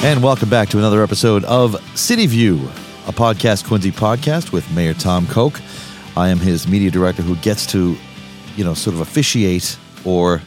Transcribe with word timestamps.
And 0.00 0.22
welcome 0.22 0.48
back 0.48 0.68
to 0.70 0.78
another 0.78 1.02
episode 1.02 1.42
of 1.44 1.76
City 1.98 2.26
View, 2.26 2.56
a 3.08 3.12
podcast 3.12 3.66
Quincy 3.66 3.90
podcast 3.90 4.52
with 4.52 4.68
Mayor 4.72 4.94
Tom 4.94 5.26
Koch. 5.26 5.60
I 6.16 6.28
am 6.28 6.38
his 6.38 6.68
media 6.68 6.90
director 6.90 7.20
who 7.22 7.34
gets 7.36 7.66
to, 7.72 7.96
you 8.56 8.64
know, 8.64 8.74
sort 8.74 8.94
of 8.94 9.00
officiate 9.00 9.76
or 10.04 10.38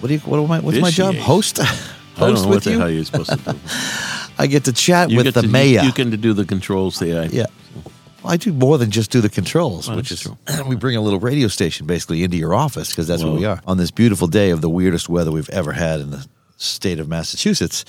what 0.00 0.08
do 0.08 0.14
you 0.14 0.20
what 0.20 0.38
am 0.38 0.50
I 0.50 0.60
what's 0.60 0.78
my 0.78 0.90
job? 0.90 1.14
Officiate. 1.14 1.26
Host 1.26 1.60
I 1.60 1.64
don't 2.18 2.30
host 2.30 2.44
know 2.44 2.48
what 2.50 2.62
the 2.64 2.70
you. 2.72 2.78
hell 2.78 2.90
you're 2.90 3.04
supposed 3.04 3.30
to 3.30 3.36
do. 3.52 3.58
I 4.38 4.46
get 4.46 4.64
to 4.66 4.72
chat 4.74 5.10
You 5.10 5.16
with 5.16 5.34
the 5.34 5.42
to, 5.42 5.48
mayor. 5.48 5.80
You, 5.80 5.86
you 5.88 5.92
can 5.92 6.10
do 6.20 6.32
the 6.34 6.44
controls 6.44 6.98
there. 6.98 7.26
Yeah. 7.26 7.46
Well, 8.22 8.34
I 8.34 8.36
do 8.36 8.52
more 8.52 8.76
than 8.78 8.90
just 8.90 9.10
do 9.10 9.22
the 9.22 9.30
controls, 9.30 9.88
Well, 9.88 9.96
which 9.96 10.12
is 10.12 10.28
that's 10.46 10.62
we 10.68 10.76
bring 10.76 10.96
a 10.96 11.00
little 11.00 11.18
radio 11.18 11.48
station 11.48 11.86
basically 11.86 12.22
into 12.22 12.36
your 12.36 12.54
office 12.54 12.90
because 12.90 13.06
that's 13.08 13.22
what 13.22 13.32
Well- 13.32 13.40
we 13.40 13.46
are 13.46 13.60
on 13.66 13.78
this 13.78 13.90
beautiful 13.90 14.28
day 14.28 14.50
of 14.50 14.60
the 14.60 14.68
weirdest 14.70 15.08
weather 15.08 15.32
we've 15.32 15.48
ever 15.50 15.72
had 15.72 16.00
in 16.00 16.10
the 16.10 16.26
state 16.60 17.00
of 17.00 17.08
Massachusetts. 17.08 17.84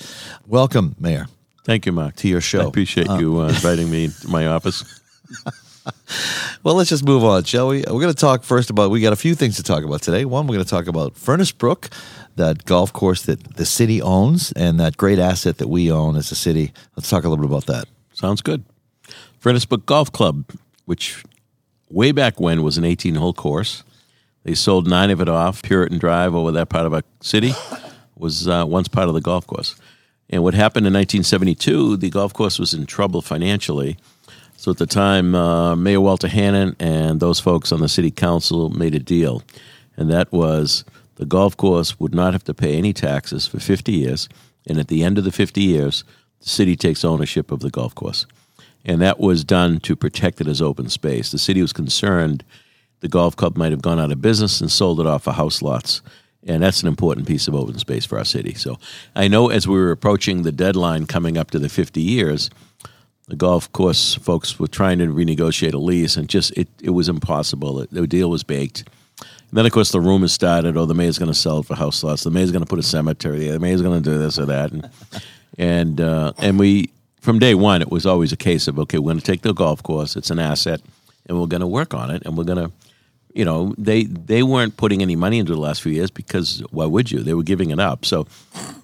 Welcome, 0.46 0.96
Mayor. 0.98 1.26
Thank 1.64 1.86
you, 1.86 1.92
Mark. 1.92 2.16
To 2.16 2.28
your 2.28 2.40
show. 2.40 2.62
I 2.62 2.64
appreciate 2.64 3.08
you 3.18 3.40
uh, 3.40 3.48
inviting 3.48 3.90
me 3.90 4.08
to 4.08 4.28
my 4.28 4.46
office. 4.46 5.00
Well, 6.62 6.76
let's 6.76 6.90
just 6.90 7.04
move 7.04 7.24
on, 7.24 7.42
shall 7.42 7.66
we? 7.66 7.78
We're 7.78 8.00
going 8.00 8.06
to 8.06 8.14
talk 8.14 8.44
first 8.44 8.70
about. 8.70 8.92
We 8.92 9.00
got 9.00 9.12
a 9.12 9.16
few 9.16 9.34
things 9.34 9.56
to 9.56 9.64
talk 9.64 9.82
about 9.82 10.00
today. 10.00 10.24
One, 10.24 10.46
we're 10.46 10.54
going 10.54 10.64
to 10.64 10.70
talk 10.70 10.86
about 10.86 11.16
Furnace 11.16 11.50
Brook, 11.50 11.90
that 12.36 12.64
golf 12.66 12.92
course 12.92 13.22
that 13.22 13.56
the 13.56 13.66
city 13.66 14.00
owns, 14.00 14.52
and 14.52 14.78
that 14.78 14.96
great 14.96 15.18
asset 15.18 15.58
that 15.58 15.66
we 15.66 15.90
own 15.90 16.14
as 16.14 16.30
a 16.30 16.36
city. 16.36 16.72
Let's 16.96 17.10
talk 17.10 17.24
a 17.24 17.28
little 17.28 17.44
bit 17.44 17.50
about 17.50 17.66
that. 17.66 17.86
Sounds 18.12 18.42
good. 18.42 18.64
Furnace 19.40 19.64
Brook 19.64 19.84
Golf 19.84 20.12
Club, 20.12 20.44
which 20.84 21.24
way 21.90 22.12
back 22.12 22.38
when 22.38 22.62
was 22.62 22.78
an 22.78 22.84
18 22.84 23.16
hole 23.16 23.32
course. 23.32 23.82
They 24.44 24.54
sold 24.54 24.86
nine 24.86 25.10
of 25.10 25.20
it 25.20 25.28
off. 25.28 25.62
Puritan 25.62 25.98
Drive 25.98 26.32
over 26.36 26.52
that 26.52 26.68
part 26.68 26.86
of 26.86 26.94
our 26.94 27.02
city 27.20 27.54
was 28.22 28.48
uh, 28.48 28.64
once 28.66 28.88
part 28.88 29.08
of 29.08 29.14
the 29.14 29.20
golf 29.20 29.46
course. 29.46 29.74
And 30.30 30.42
what 30.42 30.54
happened 30.54 30.86
in 30.86 30.94
1972, 30.94 31.98
the 31.98 32.08
golf 32.08 32.32
course 32.32 32.58
was 32.58 32.72
in 32.72 32.86
trouble 32.86 33.20
financially. 33.20 33.98
So 34.56 34.70
at 34.70 34.78
the 34.78 34.86
time, 34.86 35.34
uh, 35.34 35.76
Mayor 35.76 36.00
Walter 36.00 36.28
Hannon 36.28 36.76
and 36.78 37.20
those 37.20 37.40
folks 37.40 37.72
on 37.72 37.80
the 37.80 37.88
city 37.88 38.10
council 38.10 38.70
made 38.70 38.94
a 38.94 39.00
deal. 39.00 39.42
And 39.96 40.08
that 40.10 40.32
was 40.32 40.84
the 41.16 41.26
golf 41.26 41.56
course 41.56 42.00
would 42.00 42.14
not 42.14 42.32
have 42.32 42.44
to 42.44 42.54
pay 42.54 42.78
any 42.78 42.92
taxes 42.92 43.46
for 43.46 43.60
50 43.60 43.92
years. 43.92 44.28
And 44.66 44.78
at 44.78 44.88
the 44.88 45.02
end 45.02 45.18
of 45.18 45.24
the 45.24 45.32
50 45.32 45.60
years, 45.60 46.04
the 46.40 46.48
city 46.48 46.76
takes 46.76 47.04
ownership 47.04 47.50
of 47.50 47.60
the 47.60 47.70
golf 47.70 47.94
course. 47.94 48.24
And 48.84 49.00
that 49.02 49.20
was 49.20 49.44
done 49.44 49.80
to 49.80 49.96
protect 49.96 50.40
it 50.40 50.46
as 50.46 50.62
open 50.62 50.88
space. 50.88 51.30
The 51.30 51.38
city 51.38 51.60
was 51.60 51.72
concerned 51.72 52.44
the 53.00 53.08
golf 53.08 53.34
club 53.34 53.56
might 53.56 53.72
have 53.72 53.82
gone 53.82 53.98
out 53.98 54.12
of 54.12 54.22
business 54.22 54.60
and 54.60 54.70
sold 54.70 55.00
it 55.00 55.06
off 55.08 55.24
for 55.24 55.32
house 55.32 55.60
lots. 55.60 56.02
And 56.46 56.62
that's 56.62 56.82
an 56.82 56.88
important 56.88 57.28
piece 57.28 57.46
of 57.46 57.54
open 57.54 57.78
space 57.78 58.04
for 58.04 58.18
our 58.18 58.24
city. 58.24 58.54
So 58.54 58.78
I 59.14 59.28
know 59.28 59.50
as 59.50 59.68
we 59.68 59.76
were 59.76 59.92
approaching 59.92 60.42
the 60.42 60.52
deadline 60.52 61.06
coming 61.06 61.38
up 61.38 61.52
to 61.52 61.58
the 61.58 61.68
50 61.68 62.00
years, 62.00 62.50
the 63.28 63.36
golf 63.36 63.72
course 63.72 64.14
folks 64.16 64.58
were 64.58 64.66
trying 64.66 64.98
to 64.98 65.06
renegotiate 65.06 65.72
a 65.72 65.78
lease, 65.78 66.16
and 66.16 66.28
just 66.28 66.50
it, 66.56 66.68
it 66.82 66.90
was 66.90 67.08
impossible. 67.08 67.80
It, 67.80 67.90
the 67.90 68.06
deal 68.06 68.28
was 68.28 68.42
baked. 68.42 68.84
And 69.20 69.58
then, 69.58 69.66
of 69.66 69.72
course, 69.72 69.92
the 69.92 70.00
rumors 70.00 70.32
started: 70.32 70.76
"Oh, 70.76 70.86
the 70.86 70.94
mayor's 70.94 71.18
going 71.18 71.30
to 71.30 71.38
sell 71.38 71.60
it 71.60 71.66
for 71.66 71.74
house 71.74 72.02
lots. 72.02 72.24
The 72.24 72.30
mayor's 72.30 72.50
going 72.50 72.64
to 72.64 72.68
put 72.68 72.78
a 72.78 72.82
cemetery. 72.82 73.48
The 73.48 73.60
mayor's 73.60 73.82
going 73.82 74.02
to 74.02 74.10
do 74.10 74.18
this 74.18 74.38
or 74.38 74.46
that." 74.46 74.72
And 74.72 74.90
and 75.56 76.00
uh, 76.00 76.32
and 76.38 76.58
we, 76.58 76.90
from 77.20 77.38
day 77.38 77.54
one, 77.54 77.80
it 77.80 77.90
was 77.90 78.06
always 78.06 78.32
a 78.32 78.36
case 78.36 78.66
of, 78.66 78.78
"Okay, 78.80 78.98
we're 78.98 79.12
going 79.12 79.20
to 79.20 79.24
take 79.24 79.42
the 79.42 79.54
golf 79.54 79.82
course. 79.82 80.16
It's 80.16 80.30
an 80.30 80.38
asset, 80.38 80.80
and 81.26 81.40
we're 81.40 81.46
going 81.46 81.60
to 81.60 81.66
work 81.66 81.94
on 81.94 82.10
it, 82.10 82.22
and 82.26 82.36
we're 82.36 82.44
going 82.44 82.68
to." 82.68 82.72
You 83.34 83.44
know, 83.44 83.74
they 83.78 84.04
they 84.04 84.42
weren't 84.42 84.76
putting 84.76 85.02
any 85.02 85.16
money 85.16 85.38
into 85.38 85.54
the 85.54 85.60
last 85.60 85.82
few 85.82 85.92
years 85.92 86.10
because 86.10 86.62
why 86.70 86.86
would 86.86 87.10
you? 87.10 87.20
They 87.20 87.34
were 87.34 87.42
giving 87.42 87.70
it 87.70 87.80
up. 87.80 88.04
So 88.04 88.26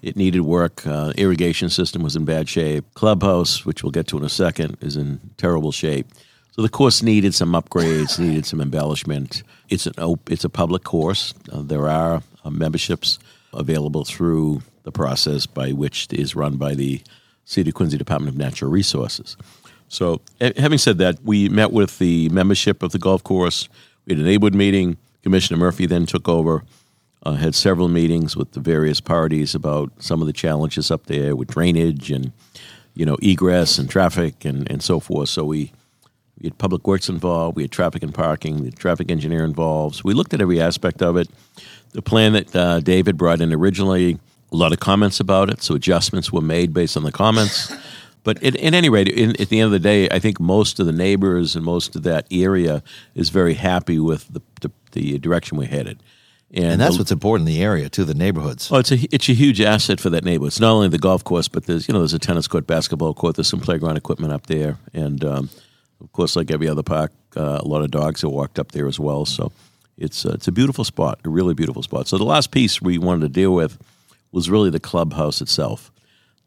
it 0.01 0.15
needed 0.15 0.41
work. 0.41 0.85
Uh, 0.87 1.13
irrigation 1.17 1.69
system 1.69 2.01
was 2.01 2.15
in 2.15 2.25
bad 2.25 2.49
shape. 2.49 2.85
Clubhouse, 2.95 3.65
which 3.65 3.83
we'll 3.83 3.91
get 3.91 4.07
to 4.07 4.17
in 4.17 4.23
a 4.23 4.29
second, 4.29 4.77
is 4.81 4.95
in 4.97 5.19
terrible 5.37 5.71
shape. 5.71 6.07
So 6.51 6.63
the 6.63 6.69
course 6.69 7.03
needed 7.03 7.33
some 7.35 7.53
upgrades, 7.53 8.19
needed 8.27 8.45
some 8.45 8.59
embellishment. 8.61 9.43
It's 9.69 9.85
an 9.85 9.93
op- 9.99 10.31
it's 10.31 10.43
a 10.43 10.49
public 10.49 10.83
course. 10.83 11.33
Uh, 11.51 11.61
there 11.61 11.87
are 11.87 12.23
uh, 12.43 12.49
memberships 12.49 13.19
available 13.53 14.03
through 14.03 14.61
the 14.83 14.91
process 14.91 15.45
by 15.45 15.71
which 15.71 16.07
is 16.11 16.35
run 16.35 16.57
by 16.57 16.73
the 16.75 17.01
City 17.45 17.69
of 17.69 17.75
Quincy 17.75 17.97
Department 17.97 18.33
of 18.33 18.37
Natural 18.37 18.71
Resources. 18.71 19.37
So, 19.87 20.21
eh, 20.39 20.53
having 20.57 20.77
said 20.77 20.99
that, 20.99 21.17
we 21.23 21.49
met 21.49 21.71
with 21.71 21.97
the 21.97 22.29
membership 22.29 22.83
of 22.83 22.91
the 22.91 22.99
golf 22.99 23.23
course. 23.23 23.67
We 24.09 24.15
had 24.15 24.25
neighborhood 24.25 24.55
meeting. 24.55 24.97
Commissioner 25.21 25.59
Murphy 25.59 25.85
then 25.85 26.07
took 26.07 26.27
over 26.27 26.63
uh, 27.23 27.33
had 27.33 27.53
several 27.53 27.87
meetings 27.87 28.35
with 28.35 28.53
the 28.53 28.59
various 28.59 28.99
parties 28.99 29.53
about 29.53 29.91
some 29.99 30.19
of 30.21 30.25
the 30.25 30.33
challenges 30.33 30.89
up 30.89 31.05
there 31.05 31.35
with 31.35 31.49
drainage 31.49 32.09
and 32.11 32.31
you 32.95 33.05
know 33.05 33.17
egress 33.21 33.77
and 33.77 33.89
traffic 33.89 34.45
and, 34.45 34.69
and 34.71 34.81
so 34.81 34.99
forth. 34.99 35.29
So 35.29 35.45
we 35.45 35.71
we 36.39 36.47
had 36.47 36.57
public 36.57 36.87
works 36.87 37.09
involved, 37.09 37.55
we 37.57 37.63
had 37.63 37.71
traffic 37.71 38.01
and 38.01 38.13
parking, 38.13 38.63
the 38.63 38.71
traffic 38.71 39.11
engineer 39.11 39.43
involved. 39.43 39.97
So 39.97 40.01
we 40.05 40.13
looked 40.13 40.33
at 40.33 40.41
every 40.41 40.61
aspect 40.61 41.01
of 41.01 41.17
it. 41.17 41.29
The 41.91 42.01
plan 42.01 42.33
that 42.33 42.55
uh, 42.55 42.79
David 42.79 43.17
brought 43.17 43.41
in 43.41 43.51
originally, 43.53 44.17
a 44.51 44.55
lot 44.55 44.71
of 44.71 44.79
comments 44.79 45.19
about 45.19 45.49
it, 45.49 45.61
so 45.61 45.75
adjustments 45.75 46.31
were 46.31 46.41
made 46.41 46.73
based 46.73 46.95
on 46.95 47.03
the 47.03 47.11
comments. 47.11 47.73
But 48.29 48.43
at, 48.43 48.55
at 48.57 48.73
any 48.75 48.89
rate, 48.89 49.07
in, 49.07 49.29
at 49.41 49.49
the 49.49 49.59
end 49.59 49.65
of 49.65 49.71
the 49.71 49.79
day, 49.79 50.07
I 50.09 50.19
think 50.19 50.39
most 50.39 50.79
of 50.79 50.85
the 50.85 50.91
neighbors 50.91 51.55
and 51.55 51.65
most 51.65 51.95
of 51.95 52.03
that 52.03 52.27
area 52.29 52.83
is 53.15 53.29
very 53.29 53.55
happy 53.55 53.97
with 53.97 54.31
the, 54.31 54.41
the, 54.61 54.71
the 54.91 55.17
direction 55.17 55.57
we're 55.57 55.67
headed. 55.67 56.03
And 56.53 56.79
that's 56.79 56.93
the- 56.95 57.01
what's 57.01 57.11
important 57.11 57.47
in 57.49 57.55
the 57.55 57.63
area 57.63 57.89
too, 57.89 58.05
the 58.05 58.13
neighborhoods. 58.13 58.71
Oh, 58.71 58.77
it's 58.77 58.91
a 58.91 58.97
it's 59.11 59.29
a 59.29 59.33
huge 59.33 59.59
asset 59.61 59.99
for 59.99 60.11
that 60.11 60.23
neighborhood. 60.23 60.49
It's 60.49 60.59
not 60.59 60.73
only 60.73 60.89
the 60.89 60.99
golf 60.99 61.23
course, 61.23 61.47
but 61.47 61.65
there's 61.65 61.87
you 61.87 61.93
know 61.93 61.99
there's 62.01 62.13
a 62.13 62.19
tennis 62.19 62.47
court, 62.47 62.67
basketball 62.67 63.13
court, 63.15 63.35
there's 63.35 63.47
some 63.47 63.61
playground 63.61 63.97
equipment 63.97 64.31
up 64.33 64.45
there, 64.45 64.77
and 64.93 65.23
um, 65.23 65.49
of 65.99 66.11
course, 66.11 66.35
like 66.35 66.51
every 66.51 66.67
other 66.69 66.83
park, 66.83 67.11
uh, 67.35 67.59
a 67.61 67.67
lot 67.67 67.81
of 67.83 67.89
dogs 67.91 68.21
have 68.21 68.31
walked 68.31 68.59
up 68.59 68.71
there 68.73 68.87
as 68.87 68.99
well. 68.99 69.25
So 69.25 69.51
it's 69.97 70.23
uh, 70.25 70.33
it's 70.33 70.47
a 70.47 70.51
beautiful 70.51 70.83
spot, 70.83 71.19
a 71.25 71.29
really 71.29 71.53
beautiful 71.55 71.81
spot. 71.83 72.07
So 72.07 72.17
the 72.19 72.25
last 72.35 72.51
piece 72.51 72.79
we 72.81 72.97
wanted 72.99 73.21
to 73.21 73.29
deal 73.41 73.53
with 73.55 73.77
was 74.31 74.49
really 74.51 74.69
the 74.71 74.79
clubhouse 74.79 75.41
itself, 75.41 75.91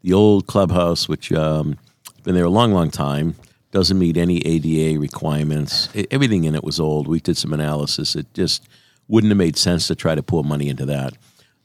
the 0.03 0.13
old 0.13 0.47
clubhouse, 0.47 1.07
which 1.07 1.31
um, 1.31 1.77
been 2.23 2.35
there 2.35 2.45
a 2.45 2.49
long, 2.49 2.73
long 2.73 2.91
time. 2.91 3.35
Doesn't 3.71 3.97
meet 3.97 4.17
any 4.17 4.37
ADA 4.45 4.99
requirements. 4.99 5.89
E- 5.95 6.05
Everything 6.11 6.43
in 6.43 6.53
it 6.53 6.63
was 6.63 6.79
old. 6.79 7.07
We 7.07 7.19
did 7.19 7.37
some 7.37 7.53
analysis. 7.53 8.15
It 8.15 8.31
just 8.33 8.67
wouldn't 9.07 9.31
have 9.31 9.37
made 9.37 9.57
sense 9.57 9.87
to 9.87 9.95
try 9.95 10.13
to 10.13 10.21
pour 10.21 10.43
money 10.43 10.69
into 10.69 10.85
that. 10.85 11.13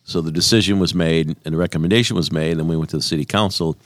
So 0.04 0.22
the 0.22 0.32
decision 0.32 0.78
was 0.78 0.94
made 0.94 1.36
and 1.44 1.52
the 1.54 1.58
recommendation 1.58 2.16
was 2.16 2.32
made, 2.32 2.56
and 2.58 2.68
we 2.68 2.76
went 2.76 2.88
to 2.90 2.96
the 2.96 3.02
city 3.02 3.26
council 3.26 3.76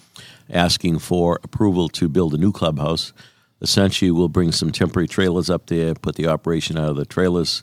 asking 0.51 1.01
for 1.01 1.41
approval 1.43 1.89
to 1.89 2.09
build 2.09 2.33
a 2.35 2.39
new 2.39 2.53
clubhouse. 2.53 3.13
Essentially, 3.61 4.11
we'll 4.11 4.29
bring 4.29 4.53
some 4.53 4.71
temporary 4.71 5.09
trailers 5.09 5.51
up 5.51 5.67
there, 5.67 5.95
put 5.95 6.15
the 6.17 6.27
operation 6.29 6.79
out 6.79 6.91
of 6.91 6.97
the 6.97 7.05
trailers, 7.05 7.63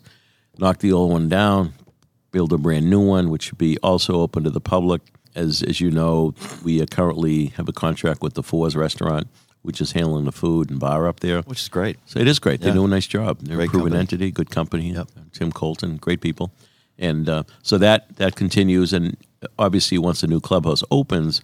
knock 0.57 0.79
the 0.79 0.91
old 0.91 1.11
one 1.11 1.29
down, 1.29 1.73
build 2.31 2.51
a 2.51 2.57
brand 2.57 2.89
new 2.89 2.99
one, 3.05 3.29
which 3.29 3.51
would 3.51 3.57
be 3.57 3.78
also 3.78 4.19
open 4.19 4.44
to 4.44 4.49
the 4.49 4.61
public. 4.61 5.01
As 5.39 5.63
as 5.63 5.79
you 5.81 5.89
know, 5.91 6.33
we 6.63 6.85
currently 6.88 7.47
have 7.57 7.67
a 7.69 7.73
contract 7.73 8.22
with 8.22 8.33
the 8.33 8.44
Fours 8.44 8.75
Restaurant, 8.75 9.27
which 9.61 9.79
is 9.81 9.91
handling 9.94 10.25
the 10.25 10.31
food 10.31 10.69
and 10.69 10.79
bar 10.79 11.07
up 11.07 11.19
there. 11.19 11.41
Which 11.44 11.61
is 11.61 11.69
great. 11.69 11.97
So 12.05 12.19
it 12.19 12.27
is 12.27 12.39
great. 12.39 12.61
They 12.61 12.72
do 12.72 12.85
a 12.85 12.88
nice 12.88 13.07
job. 13.07 13.39
They're 13.41 13.55
Great 13.57 13.69
a 13.69 13.72
proven 13.72 13.91
company. 13.94 13.99
entity, 13.99 14.31
good 14.31 14.49
company. 14.49 14.94
Yep. 14.94 15.07
Tim 15.33 15.51
Colton, 15.51 15.97
great 15.97 16.22
people, 16.22 16.51
and 16.97 17.29
uh, 17.29 17.44
so 17.63 17.78
that 17.78 18.16
that 18.17 18.35
continues. 18.35 18.94
And 18.94 19.16
obviously, 19.57 19.97
once 19.97 20.22
the 20.22 20.28
new 20.28 20.39
clubhouse 20.41 20.83
opens, 20.91 21.41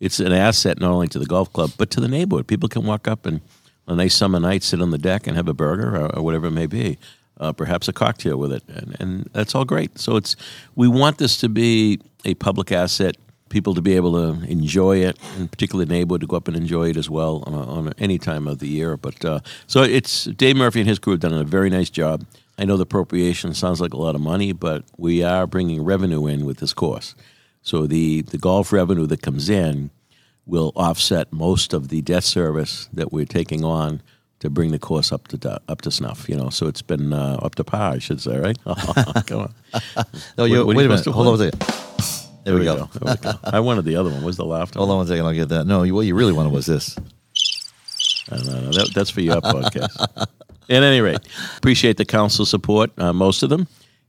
it's 0.00 0.20
an 0.20 0.32
asset 0.32 0.80
not 0.80 0.90
only 0.90 1.08
to 1.08 1.18
the 1.18 1.26
golf 1.26 1.52
club 1.52 1.70
but 1.78 1.90
to 1.90 2.00
the 2.00 2.08
neighborhood. 2.08 2.46
People 2.46 2.68
can 2.68 2.84
walk 2.84 3.08
up 3.08 3.26
and 3.26 3.40
on 3.88 3.94
a 3.94 4.02
nice 4.04 4.14
summer 4.14 4.38
night 4.40 4.62
sit 4.62 4.80
on 4.80 4.90
the 4.90 4.98
deck 4.98 5.26
and 5.26 5.36
have 5.36 5.48
a 5.48 5.54
burger 5.54 5.96
or, 5.96 6.16
or 6.16 6.22
whatever 6.22 6.46
it 6.46 6.52
may 6.52 6.66
be. 6.66 6.98
Uh, 7.40 7.50
perhaps 7.52 7.88
a 7.88 7.92
cocktail 7.92 8.36
with 8.36 8.52
it, 8.52 8.62
and, 8.68 8.96
and 9.00 9.30
that's 9.32 9.54
all 9.54 9.64
great. 9.64 9.98
So 9.98 10.16
it's 10.16 10.36
we 10.76 10.86
want 10.86 11.18
this 11.18 11.38
to 11.40 11.48
be 11.48 11.98
a 12.24 12.34
public 12.34 12.70
asset, 12.70 13.16
people 13.52 13.74
to 13.74 13.82
be 13.82 13.94
able 13.94 14.12
to 14.12 14.44
enjoy 14.48 14.96
it, 14.96 15.18
and 15.36 15.50
particularly 15.50 15.84
the 15.84 15.94
neighborhood 15.94 16.22
to 16.22 16.26
go 16.26 16.36
up 16.36 16.48
and 16.48 16.56
enjoy 16.56 16.88
it 16.90 16.96
as 16.96 17.08
well 17.08 17.44
on, 17.46 17.54
a, 17.54 17.62
on 17.70 17.92
any 17.98 18.18
time 18.18 18.48
of 18.48 18.58
the 18.58 18.66
year. 18.66 18.96
But 18.96 19.24
uh, 19.24 19.40
so 19.68 19.82
it's 19.82 20.24
Dave 20.24 20.56
Murphy 20.56 20.80
and 20.80 20.88
his 20.88 20.98
crew 20.98 21.12
have 21.12 21.20
done 21.20 21.34
a 21.34 21.44
very 21.44 21.70
nice 21.70 21.90
job. 21.90 22.24
I 22.58 22.64
know 22.64 22.76
the 22.76 22.82
appropriation 22.82 23.54
sounds 23.54 23.80
like 23.80 23.92
a 23.92 23.96
lot 23.96 24.14
of 24.14 24.20
money, 24.20 24.52
but 24.52 24.84
we 24.96 25.22
are 25.22 25.46
bringing 25.46 25.84
revenue 25.84 26.26
in 26.26 26.44
with 26.44 26.58
this 26.58 26.72
course. 26.72 27.14
So 27.62 27.86
the 27.86 28.22
the 28.22 28.38
golf 28.38 28.72
revenue 28.72 29.06
that 29.06 29.22
comes 29.22 29.48
in 29.48 29.90
will 30.46 30.72
offset 30.74 31.32
most 31.32 31.72
of 31.72 31.88
the 31.88 32.02
debt 32.02 32.24
service 32.24 32.88
that 32.92 33.12
we're 33.12 33.24
taking 33.24 33.64
on 33.64 34.02
to 34.40 34.50
bring 34.50 34.72
the 34.72 34.78
course 34.78 35.12
up 35.12 35.28
to 35.28 35.60
up 35.68 35.82
to 35.82 35.90
snuff. 35.90 36.28
You 36.28 36.36
know, 36.36 36.50
so 36.50 36.66
it's 36.66 36.82
been 36.82 37.12
uh, 37.12 37.38
up 37.42 37.54
to 37.56 37.64
par, 37.64 37.92
I 37.92 37.98
should 37.98 38.20
say, 38.20 38.38
right? 38.38 38.58
Come 39.26 39.40
on. 39.40 39.54
No, 40.36 40.48
what 40.64 40.76
wait 40.76 40.86
a 40.86 40.88
minute. 40.88 41.06
Hold 41.06 41.28
on 41.28 41.34
a 41.34 41.50
second. 41.50 42.11
There, 42.44 42.54
we 42.54 42.64
go. 42.64 42.88
There 42.92 43.14
we 43.14 43.16
go. 43.20 43.32
I 43.44 43.60
wanted 43.60 43.84
the 43.84 43.96
other 43.96 44.10
one. 44.10 44.22
Where's 44.22 44.36
the 44.36 44.44
laughter? 44.44 44.78
Hold 44.78 44.90
on 44.90 44.96
one 44.98 45.06
second. 45.06 45.24
I'll 45.26 45.32
get 45.32 45.48
that. 45.50 45.66
No, 45.66 45.82
you- 45.84 45.94
what 45.94 46.06
you 46.06 46.14
really 46.14 46.32
wanted 46.32 46.52
was 46.52 46.66
this. 46.66 46.96
I 48.30 48.36
don't 48.36 48.46
know. 48.46 48.70
That, 48.72 48.92
that's 48.94 49.10
for 49.10 49.20
your 49.20 49.40
podcast. 49.40 49.96
At 50.70 50.82
any 50.82 51.00
rate, 51.00 51.18
appreciate 51.58 51.96
the 51.96 52.04
council 52.04 52.46
support, 52.46 52.90
uh, 52.98 53.12
most 53.12 53.42
of 53.42 53.50
them. 53.50 53.66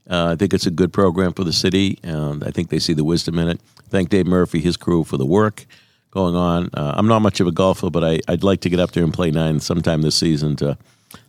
Uh, 0.08 0.32
I 0.32 0.36
think 0.36 0.54
it's 0.54 0.66
a 0.66 0.70
good 0.70 0.92
program 0.92 1.32
for 1.32 1.44
the 1.44 1.52
city, 1.52 1.98
and 2.02 2.44
I 2.44 2.50
think 2.50 2.68
they 2.70 2.78
see 2.78 2.92
the 2.92 3.04
wisdom 3.04 3.38
in 3.38 3.48
it. 3.48 3.60
Thank 3.88 4.08
Dave 4.10 4.26
Murphy, 4.26 4.60
his 4.60 4.76
crew, 4.76 5.02
for 5.04 5.16
the 5.16 5.26
work. 5.26 5.66
going 6.10 6.36
on. 6.36 6.70
Uh, 6.74 6.92
I'm 6.96 7.08
not 7.08 7.20
much 7.22 7.40
of 7.40 7.46
a 7.48 7.52
golfer, 7.52 7.90
but 7.90 8.04
I, 8.04 8.20
I'd 8.28 8.44
like 8.44 8.60
to 8.62 8.70
get 8.70 8.78
up 8.80 8.92
there 8.92 9.02
and 9.04 9.12
play 9.12 9.30
nine 9.30 9.60
sometime 9.60 10.02
this 10.02 10.14
season. 10.14 10.54
To, 10.56 10.78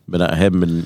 but 0.08 0.22
I 0.22 0.36
haven't 0.36 0.60
been 0.60 0.86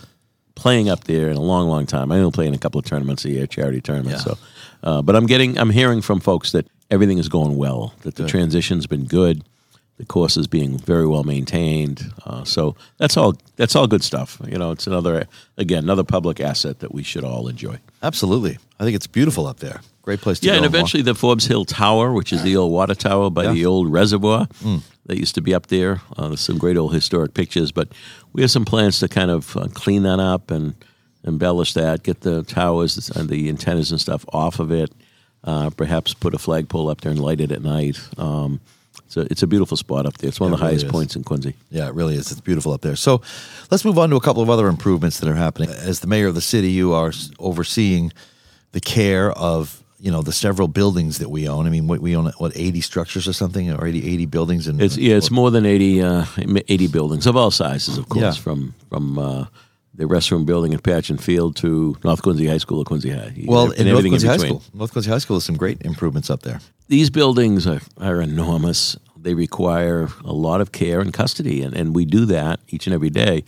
playing 0.56 0.89
up 0.89 1.04
there 1.04 1.30
in 1.30 1.36
a 1.38 1.42
long, 1.42 1.68
long 1.68 1.86
time. 1.86 2.12
I 2.12 2.18
only 2.19 2.31
play 2.31 2.48
in 2.48 2.54
a 2.54 2.57
couple 2.57 2.80
of 2.80 2.86
tournaments 2.86 3.25
a 3.25 3.30
year, 3.30 3.45
charity 3.45 3.81
tournaments. 3.81 4.24
Yeah. 4.25 4.33
So, 4.33 4.39
uh, 4.83 5.01
but 5.01 5.15
I'm 5.15 5.25
getting, 5.25 5.57
I'm 5.57 5.69
hearing 5.69 6.01
from 6.01 6.19
folks 6.19 6.51
that 6.51 6.67
everything 6.91 7.17
is 7.17 7.29
going 7.29 7.55
well, 7.57 7.93
that 8.01 8.15
the 8.15 8.23
Good. 8.23 8.29
transition's 8.29 8.87
been 8.87 9.05
good, 9.05 9.43
the 9.97 10.05
course 10.05 10.37
is 10.37 10.47
being 10.47 10.77
very 10.77 11.05
well 11.05 11.23
maintained. 11.25 12.13
Uh, 12.25 12.43
so 12.45 12.75
that's 12.97 13.17
all, 13.17 13.35
that's 13.57 13.75
all 13.75 13.85
good 13.87 14.03
stuff. 14.03 14.41
You 14.47 14.57
know, 14.57 14.71
it's 14.71 14.87
another, 14.87 15.27
again, 15.57 15.83
another 15.83 16.03
public 16.05 16.39
asset 16.39 16.79
that 16.79 16.93
we 16.93 17.03
should 17.03 17.23
all 17.25 17.47
enjoy. 17.49 17.79
Absolutely. 18.01 18.57
I 18.79 18.83
think 18.85 18.95
it's 18.95 19.07
beautiful 19.07 19.45
up 19.45 19.59
there. 19.59 19.81
Great 20.03 20.21
place 20.21 20.39
to 20.39 20.45
Yeah, 20.45 20.51
go. 20.51 20.53
Yeah, 20.53 20.57
and 20.65 20.65
eventually 20.73 21.03
the 21.03 21.13
Forbes 21.15 21.45
Hill 21.47 21.65
Tower, 21.65 22.13
which 22.13 22.31
is 22.31 22.41
the 22.43 22.55
old 22.55 22.71
water 22.71 22.95
tower 22.95 23.29
by 23.29 23.43
Yeah. 23.43 23.51
the 23.53 23.65
old 23.65 23.91
reservoir 23.91 24.47
that 25.05 25.17
used 25.17 25.35
to 25.35 25.41
be 25.41 25.53
up 25.53 25.67
there. 25.67 26.01
Uh, 26.17 26.29
there's 26.29 26.39
some 26.41 26.57
great 26.57 26.77
old 26.77 26.93
historic 26.93 27.33
pictures, 27.33 27.71
but 27.73 27.89
we 28.31 28.41
have 28.41 28.49
some 28.51 28.63
plans 28.65 28.99
to 28.99 29.09
kind 29.09 29.29
of 29.29 29.57
uh, 29.57 29.67
clean 29.73 30.03
that 30.03 30.19
up 30.21 30.49
and 30.49 30.73
embellish 31.24 31.74
that, 31.74 32.04
get 32.04 32.21
the 32.21 32.44
towers 32.44 33.10
and 33.10 33.30
the 33.30 33.50
antennas 33.50 33.92
and 33.92 34.00
stuff 34.00 34.25
off 34.33 34.60
of 34.60 34.71
it. 34.71 34.92
Uh, 35.44 35.69
perhaps 35.69 36.13
put 36.13 36.33
a 36.33 36.38
flagpole 36.38 36.89
up 36.89 37.01
there 37.01 37.12
and 37.12 37.19
light 37.21 37.39
it 37.39 37.51
at 37.51 37.62
night. 37.62 37.98
Um, 38.18 38.60
so 39.07 39.21
it's 39.31 39.42
a 39.42 39.48
beautiful 39.48 39.77
spot 39.77 40.06
up 40.06 40.18
there. 40.18 40.27
It's 40.27 40.39
one 40.39 40.50
Yeah, 40.50 40.56
of 40.56 40.60
the 40.60 40.66
really 40.66 40.74
highest 40.75 40.86
is. 40.86 40.92
points 40.92 41.16
in 41.16 41.24
Quincy. 41.24 41.54
Yeah, 41.71 41.88
it 41.88 41.94
really 41.95 42.16
is. 42.16 42.31
It's 42.31 42.42
beautiful 42.42 42.74
up 42.74 42.81
there. 42.81 42.95
So 42.98 43.21
let's 43.71 43.86
move 43.86 43.98
on 43.98 44.10
to 44.10 44.18
a 44.18 44.21
couple 44.21 44.44
of 44.44 44.50
other 44.50 44.68
improvements 44.68 45.19
that 45.19 45.30
are 45.30 45.36
happening. 45.36 45.69
As 45.69 46.01
the 46.01 46.07
mayor 46.07 46.27
of 46.27 46.36
the 46.36 46.42
city, 46.42 46.71
you 46.71 46.94
are 46.94 47.12
overseeing 47.39 48.12
the 48.74 48.81
care 48.81 49.31
of 49.31 49.83
you 50.01 50.12
know 50.12 50.21
the 50.21 50.31
several 50.31 50.68
buildings 50.69 51.18
that 51.18 51.30
we 51.30 51.48
own. 51.50 51.68
I 51.68 51.69
mean, 51.69 51.86
we 51.88 52.16
own 52.16 52.31
what 52.38 52.54
eighty 52.56 52.80
structures 52.81 53.27
or 53.27 53.33
something, 53.33 53.69
or 53.71 53.86
80, 53.86 54.07
80 54.13 54.25
buildings. 54.27 54.68
And 54.68 54.81
It's 54.81 54.98
yeah, 54.98 55.16
it's 55.18 55.30
more 55.31 55.51
than 55.51 55.66
80, 55.66 56.01
uh, 56.01 56.25
80 56.69 56.88
buildings 56.88 57.25
of 57.27 57.36
all 57.36 57.51
sizes, 57.51 57.98
of 57.98 58.07
course, 58.07 58.21
Yeah. 58.24 58.31
from 58.31 58.74
from 58.89 59.18
uh, 59.19 59.45
the 59.99 60.05
restroom 60.05 60.45
building 60.45 60.73
at 60.73 60.81
Pageant 60.81 61.21
Field 61.21 61.57
to 61.57 61.97
North 62.05 62.21
Quincy 62.21 62.47
High 62.47 62.57
School 62.57 62.79
or 62.79 62.85
Quincy 62.85 63.09
High. 63.09 63.33
well, 63.45 63.71
and 63.71 63.81
in 63.81 63.89
North 63.89 64.07
Quincy 64.07 64.27
High. 64.27 64.37
School, 64.37 64.63
North 64.73 64.93
Quincy 64.93 65.09
High 65.09 65.17
School 65.17 65.35
has 65.35 65.43
some 65.43 65.57
great 65.57 65.81
improvements 65.81 66.29
up 66.29 66.41
there. 66.43 66.61
These 66.87 67.09
buildings 67.09 67.67
are, 67.67 67.81
are 67.97 68.21
enormous. 68.21 68.95
They 69.17 69.33
require 69.33 70.07
a 70.23 70.31
lot 70.31 70.61
of 70.61 70.71
care 70.71 71.01
and 71.01 71.13
custody, 71.13 71.61
and, 71.61 71.75
and 71.75 71.93
we 71.93 72.05
do 72.05 72.25
that 72.27 72.61
each 72.69 72.87
and 72.87 72.93
every 72.93 73.09
day. 73.09 73.43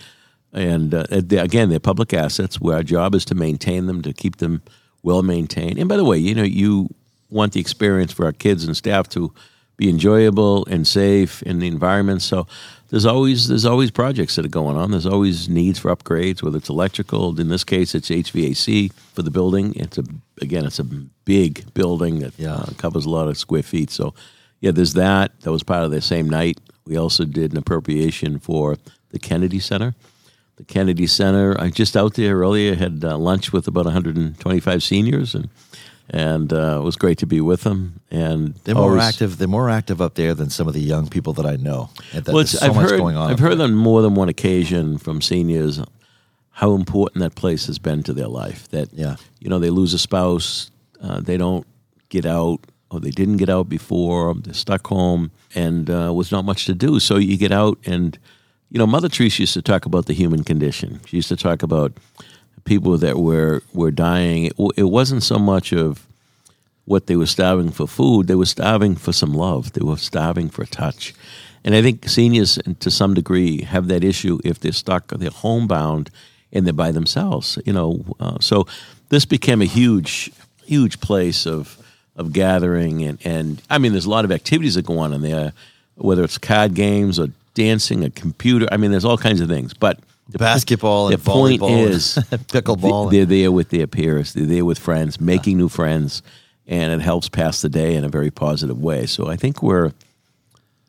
And 0.51 0.93
uh, 0.93 1.05
they, 1.09 1.37
again, 1.37 1.69
they're 1.69 1.79
public 1.79 2.13
assets 2.13 2.59
where 2.59 2.75
our 2.75 2.83
job 2.83 3.15
is 3.15 3.23
to 3.25 3.35
maintain 3.35 3.85
them, 3.87 4.01
to 4.01 4.11
keep 4.11 4.37
them 4.37 4.61
well 5.03 5.23
maintained. 5.23 5.79
And 5.79 5.87
by 5.87 5.95
the 5.95 6.03
way, 6.03 6.17
you 6.17 6.35
know, 6.35 6.43
you 6.43 6.89
want 7.29 7.53
the 7.53 7.61
experience 7.61 8.11
for 8.11 8.25
our 8.25 8.33
kids 8.33 8.65
and 8.65 8.75
staff 8.75 9.07
to 9.09 9.33
be 9.81 9.89
enjoyable 9.89 10.63
and 10.67 10.85
safe 10.87 11.41
in 11.41 11.57
the 11.57 11.65
environment. 11.67 12.21
So 12.21 12.45
there's 12.89 13.05
always 13.05 13.47
there's 13.47 13.65
always 13.65 13.89
projects 13.89 14.35
that 14.35 14.45
are 14.45 14.49
going 14.61 14.77
on. 14.77 14.91
There's 14.91 15.07
always 15.07 15.49
needs 15.49 15.79
for 15.79 15.93
upgrades, 15.95 16.43
whether 16.43 16.57
it's 16.59 16.69
electrical. 16.69 17.39
In 17.39 17.47
this 17.49 17.63
case, 17.63 17.95
it's 17.95 18.09
HVAC 18.09 18.93
for 19.15 19.23
the 19.23 19.31
building. 19.31 19.73
It's 19.75 19.97
a 19.97 20.03
again, 20.39 20.65
it's 20.65 20.77
a 20.79 20.83
big 21.25 21.73
building 21.73 22.19
that 22.19 22.33
Yeah. 22.37 22.53
uh, 22.55 22.65
covers 22.77 23.05
a 23.05 23.09
lot 23.09 23.27
of 23.27 23.37
square 23.39 23.63
feet. 23.63 23.89
So 23.89 24.13
yeah, 24.59 24.69
there's 24.71 24.93
that. 24.93 25.31
That 25.41 25.51
was 25.51 25.63
part 25.63 25.83
of 25.83 25.89
the 25.91 26.01
same 26.01 26.29
night. 26.29 26.59
We 26.85 26.95
also 26.95 27.25
did 27.25 27.51
an 27.51 27.57
appropriation 27.57 28.37
for 28.39 28.77
the 29.09 29.19
Kennedy 29.19 29.59
Center. 29.59 29.95
The 30.57 30.63
Kennedy 30.65 31.07
Center. 31.07 31.59
I 31.59 31.69
just 31.71 31.97
out 31.97 32.13
there 32.13 32.37
earlier 32.37 32.75
had 32.75 33.03
uh, 33.03 33.17
lunch 33.17 33.51
with 33.51 33.67
about 33.67 33.85
125 33.85 34.83
seniors, 34.83 35.33
and 35.33 35.49
and 36.13 36.51
uh, 36.51 36.77
it 36.79 36.83
was 36.83 36.97
great 36.97 37.17
to 37.19 37.25
be 37.25 37.39
with 37.41 37.61
them. 37.61 38.01
And 38.11 38.53
They're 38.65 38.75
more 38.75 38.91
always- 38.91 39.03
active. 39.03 39.37
They're 39.37 39.47
more 39.47 39.69
active 39.69 40.01
up 40.01 40.15
there 40.15 40.33
than 40.35 40.49
some 40.49 40.67
of 40.67 40.73
the 40.73 40.81
young 40.81 41.07
people 41.07 41.33
that 41.33 41.45
I 41.45 41.55
know. 41.55 41.89
That, 42.13 42.27
Well, 42.33 42.45
so 42.45 42.65
I've 42.65 42.75
much 42.75 42.89
heard 42.91 42.99
going 42.99 43.15
on. 43.15 43.31
I've 43.31 43.39
heard 43.39 43.57
there. 43.57 43.65
on 43.67 43.73
more 43.75 44.01
than 44.01 44.13
one 44.15 44.27
occasion 44.29 44.97
from 44.97 45.21
seniors 45.21 45.79
how 46.51 46.73
important 46.75 47.21
that 47.21 47.35
place 47.35 47.65
has 47.67 47.79
been 47.79 48.03
to 48.03 48.13
their 48.13 48.27
life. 48.27 48.67
That 48.69 48.89
Yeah. 48.93 49.15
you 49.39 49.49
know 49.49 49.57
they 49.57 49.69
lose 49.69 49.93
a 49.93 49.97
spouse, 49.99 50.69
uh, 51.01 51.21
they 51.21 51.37
don't 51.37 51.65
get 52.09 52.25
out, 52.25 52.59
or 52.91 52.99
they 52.99 53.09
didn't 53.11 53.37
get 53.37 53.49
out 53.49 53.69
before, 53.69 54.35
they're 54.35 54.53
stuck 54.53 54.85
home, 54.87 55.31
and 55.55 55.89
uh, 55.89 56.11
was 56.13 56.29
not 56.31 56.43
much 56.43 56.65
to 56.65 56.73
do. 56.75 56.99
So 56.99 57.15
you 57.15 57.37
get 57.37 57.53
out, 57.53 57.77
and 57.85 58.19
you 58.69 58.77
know 58.79 58.85
Mother 58.85 59.07
Teresa 59.07 59.43
used 59.43 59.53
to 59.53 59.61
talk 59.61 59.85
about 59.85 60.05
the 60.07 60.13
human 60.13 60.43
condition. 60.43 60.99
She 61.05 61.15
used 61.15 61.29
to 61.29 61.37
talk 61.37 61.63
about 61.63 61.93
people 62.65 62.97
that 62.97 63.17
were 63.17 63.61
were 63.73 63.91
dying. 63.91 64.45
It, 64.45 64.55
it 64.77 64.83
wasn't 64.83 65.23
so 65.23 65.37
much 65.39 65.73
of 65.73 66.05
what 66.85 67.07
they 67.07 67.15
were 67.15 67.25
starving 67.25 67.71
for 67.71 67.87
food, 67.87 68.27
they 68.27 68.35
were 68.35 68.45
starving 68.45 68.95
for 68.95 69.13
some 69.13 69.33
love. 69.33 69.73
They 69.73 69.83
were 69.83 69.97
starving 69.97 70.49
for 70.49 70.63
a 70.63 70.67
touch. 70.67 71.13
And 71.63 71.75
I 71.75 71.81
think 71.81 72.09
seniors, 72.09 72.57
to 72.79 72.89
some 72.89 73.13
degree, 73.13 73.61
have 73.61 73.87
that 73.87 74.03
issue 74.03 74.39
if 74.43 74.59
they're 74.59 74.71
stuck, 74.71 75.07
they're 75.09 75.29
homebound, 75.29 76.09
and 76.51 76.65
they're 76.65 76.73
by 76.73 76.91
themselves. 76.91 77.59
You 77.65 77.73
know, 77.73 78.03
uh, 78.19 78.39
so 78.39 78.65
this 79.09 79.25
became 79.25 79.61
a 79.61 79.65
huge, 79.65 80.31
huge 80.65 80.99
place 80.99 81.45
of 81.45 81.77
of 82.17 82.33
gathering, 82.33 83.03
and 83.03 83.19
and 83.23 83.61
I 83.69 83.77
mean, 83.77 83.91
there's 83.93 84.05
a 84.05 84.09
lot 84.09 84.25
of 84.25 84.31
activities 84.31 84.75
that 84.75 84.85
go 84.85 84.99
on 84.99 85.13
in 85.13 85.21
there, 85.21 85.53
whether 85.95 86.23
it's 86.23 86.37
card 86.37 86.73
games 86.73 87.19
or 87.19 87.27
dancing, 87.53 88.03
a 88.03 88.09
computer. 88.09 88.67
I 88.71 88.77
mean, 88.77 88.91
there's 88.91 89.05
all 89.05 89.17
kinds 89.17 89.41
of 89.41 89.49
things, 89.49 89.73
but. 89.73 89.99
The- 90.31 90.37
Basketball 90.39 91.07
and 91.09 91.17
the 91.17 91.23
point 91.23 91.61
volleyball 91.61 91.87
is 91.87 92.15
pickleball. 92.47 93.11
They're 93.11 93.25
there 93.25 93.51
with 93.51 93.69
their 93.69 93.87
peers. 93.87 94.33
They're 94.33 94.45
there 94.45 94.65
with 94.65 94.79
friends, 94.79 95.19
making 95.19 95.57
new 95.57 95.69
friends, 95.69 96.21
and 96.67 96.93
it 96.93 97.01
helps 97.01 97.29
pass 97.29 97.61
the 97.61 97.69
day 97.69 97.95
in 97.95 98.03
a 98.03 98.09
very 98.09 98.31
positive 98.31 98.81
way. 98.81 99.05
So 99.05 99.27
I 99.27 99.35
think 99.35 99.61
we're, 99.61 99.91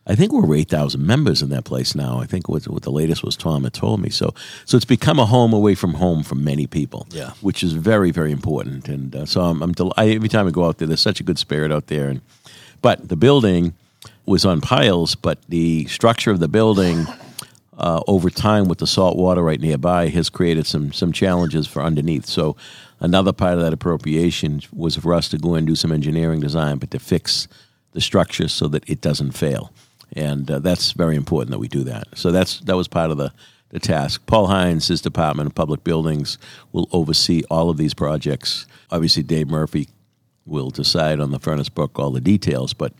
I 0.06 0.14
think 0.14 0.32
we're 0.32 0.54
eight 0.56 0.68
thousand 0.68 1.06
members 1.06 1.42
in 1.42 1.48
that 1.50 1.64
place 1.64 1.94
now. 1.94 2.18
I 2.20 2.26
think 2.26 2.48
what, 2.48 2.64
what 2.68 2.82
the 2.82 2.90
latest 2.90 3.22
was 3.22 3.36
Tom 3.36 3.64
had 3.64 3.72
told 3.72 4.00
me. 4.00 4.10
So 4.10 4.34
so 4.64 4.76
it's 4.76 4.84
become 4.84 5.18
a 5.18 5.26
home 5.26 5.52
away 5.52 5.74
from 5.74 5.94
home 5.94 6.22
for 6.22 6.34
many 6.34 6.66
people. 6.66 7.06
Yeah. 7.10 7.30
which 7.40 7.62
is 7.62 7.72
very 7.72 8.10
very 8.10 8.32
important. 8.32 8.88
And 8.88 9.14
uh, 9.14 9.26
so 9.26 9.40
I'm, 9.42 9.62
I'm 9.62 9.72
del- 9.72 9.94
I, 9.96 10.08
every 10.10 10.28
time 10.28 10.46
I 10.46 10.50
go 10.50 10.64
out 10.64 10.78
there, 10.78 10.88
there's 10.88 11.00
such 11.00 11.20
a 11.20 11.24
good 11.24 11.38
spirit 11.38 11.70
out 11.72 11.86
there. 11.86 12.08
And 12.08 12.20
but 12.80 13.08
the 13.08 13.16
building 13.16 13.74
was 14.26 14.44
on 14.44 14.60
piles, 14.60 15.14
but 15.14 15.38
the 15.48 15.84
structure 15.86 16.30
of 16.32 16.38
the 16.40 16.48
building 16.48 17.06
uh, 17.78 18.02
over 18.06 18.30
time 18.30 18.68
with 18.68 18.78
the 18.78 18.86
salt 18.86 19.16
water 19.16 19.42
right 19.42 19.60
nearby 19.60 20.08
has 20.08 20.30
created 20.30 20.66
some 20.66 20.92
some 20.92 21.12
challenges 21.12 21.66
for 21.66 21.82
underneath. 21.82 22.26
So 22.26 22.56
another 23.00 23.32
part 23.32 23.54
of 23.54 23.60
that 23.60 23.72
appropriation 23.72 24.62
was 24.72 24.96
for 24.96 25.14
us 25.14 25.28
to 25.30 25.38
go 25.38 25.54
and 25.54 25.66
do 25.66 25.74
some 25.74 25.92
engineering 25.92 26.40
design, 26.40 26.78
but 26.78 26.90
to 26.90 26.98
fix 26.98 27.48
the 27.92 28.00
structure 28.00 28.48
so 28.48 28.68
that 28.68 28.88
it 28.88 29.00
doesn't 29.00 29.32
fail, 29.32 29.72
and 30.14 30.50
uh, 30.50 30.58
that's 30.58 30.92
very 30.92 31.16
important 31.16 31.50
that 31.50 31.58
we 31.58 31.68
do 31.68 31.84
that. 31.84 32.04
So 32.14 32.30
that's 32.30 32.60
that 32.60 32.76
was 32.76 32.88
part 32.88 33.10
of 33.10 33.16
the. 33.16 33.32
The 33.74 33.80
task. 33.80 34.26
Paul 34.26 34.48
Hines, 34.48 34.88
his 34.88 35.00
Department 35.00 35.46
of 35.46 35.54
Public 35.54 35.82
Buildings, 35.82 36.36
will 36.72 36.90
oversee 36.92 37.42
all 37.48 37.70
of 37.70 37.78
these 37.78 37.94
projects. 37.94 38.66
Obviously, 38.90 39.22
Dave 39.22 39.48
Murphy 39.48 39.88
will 40.44 40.68
decide 40.68 41.20
on 41.20 41.30
the 41.30 41.38
Furnace 41.38 41.70
Brook 41.70 41.98
all 41.98 42.10
the 42.10 42.20
details, 42.20 42.74
but 42.74 42.92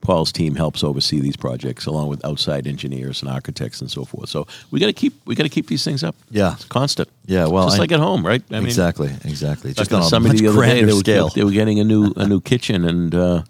Paul's 0.00 0.32
team 0.32 0.54
helps 0.54 0.84
oversee 0.84 1.20
these 1.20 1.36
projects 1.36 1.84
along 1.86 2.08
with 2.08 2.24
outside 2.24 2.66
engineers 2.66 3.20
and 3.20 3.30
architects 3.30 3.80
and 3.80 3.90
so 3.90 4.04
forth. 4.04 4.28
So 4.28 4.46
we 4.70 4.80
got 4.80 4.86
to 4.86 4.92
keep 4.92 5.14
we 5.26 5.34
got 5.34 5.42
to 5.42 5.48
keep 5.48 5.66
these 5.66 5.84
things 5.84 6.02
up. 6.04 6.14
Yeah. 6.30 6.54
it's 6.54 6.64
constant. 6.64 7.08
Yeah, 7.26 7.46
well, 7.46 7.66
just 7.66 7.76
I- 7.78 7.80
like 7.80 7.92
at 7.92 8.00
home, 8.00 8.24
right? 8.24 8.42
I 8.50 8.58
exactly, 8.58 9.10
exactly. 9.24 9.72
Just 9.74 9.92
on 9.92 10.02
a 10.02 10.04
somebody 10.04 10.38
the 10.38 10.48
other 10.48 10.62
day 10.64 10.82
they 10.84 10.92
were, 10.92 11.00
scale. 11.00 11.28
they 11.30 11.44
were 11.44 11.50
getting 11.50 11.80
a 11.80 11.84
new 11.84 12.12
a 12.16 12.26
new 12.26 12.40
kitchen 12.40 12.84
and 12.84 13.14
uh, 13.14 13.42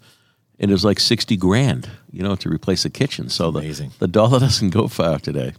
and 0.59 0.71
it 0.71 0.73
was 0.73 0.83
like 0.83 0.99
sixty 0.99 1.37
grand, 1.37 1.89
you 2.11 2.23
know, 2.23 2.35
to 2.35 2.49
replace 2.49 2.83
a 2.83 2.89
kitchen. 2.89 3.29
So 3.29 3.51
the 3.51 3.59
Amazing. 3.59 3.91
the 3.99 4.07
dollar 4.07 4.39
doesn't 4.39 4.71
go 4.71 4.87
far 4.87 5.19
today. 5.19 5.53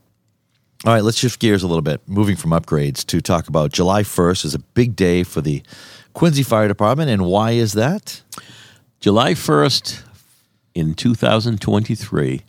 All 0.87 0.95
right, 0.95 1.05
let's 1.05 1.19
shift 1.19 1.41
gears 1.41 1.63
a 1.63 1.67
little 1.67 1.83
bit, 1.83 2.01
moving 2.09 2.37
from 2.37 2.53
upgrades 2.53 3.05
to 3.07 3.21
talk 3.21 3.49
about 3.49 3.71
July 3.71 4.03
1st 4.03 4.47
is 4.47 4.55
a 4.55 4.59
big 4.59 4.97
day 4.97 5.25
for 5.25 5.43
the 5.43 5.63
Quincy 6.15 6.43
Fire 6.43 6.69
Department. 6.69 7.11
And 7.11 7.27
why 7.27 7.51
is 7.51 7.75
that? 7.75 8.23
July 8.99 9.35
1st 9.35 10.03
in 10.75 10.95
2023, 10.95 12.43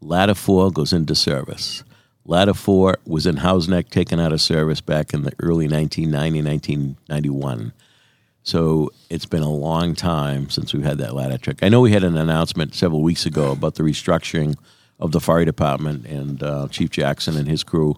Ladder 0.00 0.34
4 0.34 0.72
goes 0.72 0.92
into 0.92 1.14
service. 1.14 1.84
Ladder 2.24 2.54
4 2.54 2.98
was 3.06 3.26
in 3.26 3.38
Houghs 3.38 3.68
Neck, 3.68 3.88
taken 3.90 4.20
out 4.20 4.32
of 4.32 4.40
service 4.40 4.80
back 4.80 5.12
in 5.12 5.22
the 5.22 5.32
early 5.40 5.68
1990, 5.68 6.42
1991. 6.42 7.72
So 8.44 8.90
it's 9.10 9.26
been 9.26 9.42
a 9.42 9.50
long 9.50 9.94
time 9.94 10.50
since 10.50 10.74
we've 10.74 10.84
had 10.84 10.98
that 10.98 11.14
ladder 11.14 11.38
truck. 11.38 11.62
I 11.62 11.68
know 11.68 11.80
we 11.80 11.92
had 11.92 12.04
an 12.04 12.16
announcement 12.16 12.74
several 12.74 13.02
weeks 13.02 13.26
ago 13.26 13.52
about 13.52 13.76
the 13.76 13.84
restructuring 13.84 14.56
of 14.98 15.12
the 15.12 15.20
fire 15.20 15.44
department, 15.44 16.06
and 16.06 16.42
uh, 16.42 16.68
Chief 16.68 16.90
Jackson 16.90 17.36
and 17.36 17.48
his 17.48 17.62
crew 17.62 17.96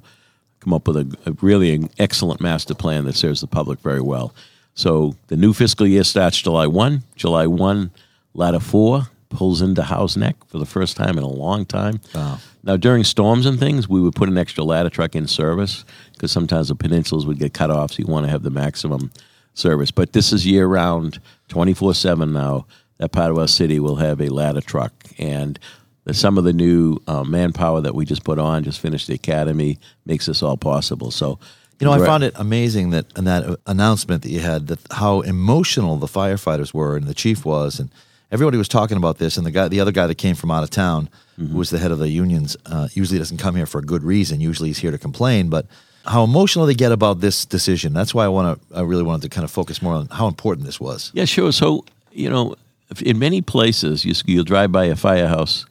come 0.61 0.73
up 0.73 0.87
with 0.87 0.97
a, 0.97 1.18
a 1.26 1.33
really 1.42 1.88
excellent 1.99 2.40
master 2.40 2.75
plan 2.75 3.04
that 3.04 3.14
serves 3.14 3.40
the 3.40 3.47
public 3.47 3.80
very 3.80 4.00
well. 4.00 4.35
So 4.75 5.14
the 5.28 5.37
new 5.37 5.52
fiscal 5.52 5.87
year 5.87 6.04
starts 6.04 6.40
July 6.40 6.66
1. 6.66 7.02
July 7.16 7.47
1, 7.47 7.90
Ladder 8.35 8.61
4 8.61 9.09
pulls 9.35 9.61
into 9.61 9.83
Houghs 9.83 10.17
Neck 10.17 10.37
for 10.47 10.59
the 10.59 10.67
first 10.67 10.97
time 10.97 11.19
in 11.19 11.25
a 11.25 11.29
long 11.29 11.67
time. 11.67 12.00
Wow. 12.14 12.38
Now, 12.62 12.76
during 12.76 13.05
storms 13.05 13.45
and 13.45 13.59
things, 13.59 13.88
we 13.88 14.00
would 14.00 14.14
put 14.14 14.29
an 14.29 14.38
extra 14.38 14.64
ladder 14.64 14.88
truck 14.88 15.14
in 15.14 15.26
service 15.26 15.85
because 16.12 16.33
sometimes 16.33 16.69
the 16.69 16.75
peninsulas 16.75 17.26
would 17.26 17.38
get 17.38 17.53
cut 17.53 17.71
off, 17.71 17.93
so 17.93 17.99
you 17.99 18.07
want 18.07 18.25
to 18.25 18.31
have 18.31 18.43
the 18.43 18.50
maximum 18.50 19.11
service. 19.53 19.91
But 19.91 20.12
this 20.14 20.33
is 20.33 20.47
year 20.47 20.67
round, 20.67 21.21
24 21.49 21.95
7 21.95 22.33
now. 22.33 22.67
That 22.99 23.11
part 23.11 23.31
of 23.31 23.38
our 23.38 23.49
city 23.49 23.81
will 23.81 23.97
have 23.97 24.21
a 24.21 24.29
ladder 24.29 24.61
truck. 24.61 24.93
And 25.19 25.59
that 26.05 26.14
some 26.14 26.38
of 26.38 26.45
the 26.45 26.53
new 26.53 26.99
uh, 27.07 27.25
manpower 27.25 27.81
that 27.81 27.95
we 27.95 28.05
just 28.05 28.25
put 28.25 28.38
on, 28.38 28.62
just 28.62 28.81
finished 28.81 29.09
the 29.09 29.14
academy, 29.14 29.79
makes 30.07 30.26
this 30.26 30.43
all 30.43 30.57
possible. 30.57 31.11
So, 31.11 31.38
You 31.81 31.87
know, 31.87 31.93
I 31.93 31.99
found 32.07 32.23
it 32.23 32.35
amazing 32.37 32.91
that 32.91 33.07
in 33.19 33.25
that 33.25 33.59
announcement 33.67 34.23
that 34.23 34.31
you 34.31 34.41
had 34.41 34.69
that 34.69 34.81
how 34.93 35.23
emotional 35.23 35.97
the 35.97 36.07
firefighters 36.07 36.73
were 36.73 36.97
and 36.97 37.07
the 37.07 37.14
chief 37.14 37.45
was, 37.45 37.81
and 37.81 37.91
everybody 38.31 38.59
was 38.59 38.69
talking 38.69 38.97
about 38.97 39.19
this. 39.19 39.37
And 39.37 39.47
the 39.47 39.50
guy, 39.50 39.69
the 39.69 39.81
other 39.81 39.93
guy 39.93 40.07
that 40.07 40.16
came 40.16 40.35
from 40.35 40.50
out 40.50 40.62
of 40.62 40.71
town, 40.71 41.09
who 41.37 41.57
was 41.57 41.71
the 41.71 41.78
head 41.78 41.90
of 41.90 41.99
the 41.99 42.09
unions, 42.09 42.57
uh, 42.66 42.88
usually 42.93 43.19
doesn't 43.19 43.38
come 43.38 43.57
here 43.57 43.66
for 43.66 43.78
a 43.78 43.83
good 43.83 44.04
reason. 44.04 44.40
Usually 44.40 44.69
he's 44.69 44.78
here 44.78 44.90
to 44.93 44.99
complain, 44.99 45.49
but 45.49 45.66
how 46.07 46.23
emotional 46.23 46.66
they 46.66 46.75
get 46.75 46.93
about 46.93 47.21
this 47.21 47.45
decision. 47.45 47.93
That's 47.93 48.14
why 48.14 48.25
I 48.25 48.28
want 48.28 48.61
to. 48.61 48.76
I 48.76 48.83
really 48.83 49.02
wanted 49.02 49.23
to 49.23 49.28
kind 49.28 49.45
of 49.45 49.50
focus 49.50 49.81
more 49.83 49.95
on 49.95 50.09
how 50.09 50.28
important 50.28 50.66
this 50.66 50.78
was. 50.78 51.11
Yeah, 51.14 51.25
sure. 51.25 51.50
So, 51.52 51.85
you 52.12 52.28
know, 52.28 52.57
in 53.02 53.19
many 53.19 53.40
places, 53.40 54.04
you, 54.04 54.14
you'll 54.26 54.45
drive 54.45 54.71
by 54.71 54.85
a 54.85 54.97
firehouse, 54.97 55.66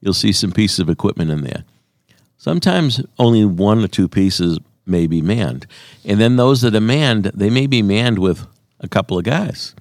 you'll 0.00 0.14
see 0.14 0.32
some 0.32 0.52
pieces 0.52 0.80
of 0.80 0.88
equipment 0.88 1.30
in 1.30 1.42
there. 1.42 1.64
Sometimes 2.38 3.00
only 3.18 3.44
one 3.44 3.82
or 3.82 3.88
two 3.88 4.08
pieces 4.08 4.58
may 4.86 5.06
be 5.06 5.22
manned. 5.22 5.66
And 6.04 6.20
then 6.20 6.36
those 6.36 6.62
that 6.62 6.74
are 6.74 6.80
manned, 6.80 7.26
they 7.34 7.50
may 7.50 7.66
be 7.66 7.82
manned 7.82 8.18
with 8.18 8.46
a 8.80 8.88
couple 8.88 9.18
of 9.18 9.24
guys. 9.24 9.74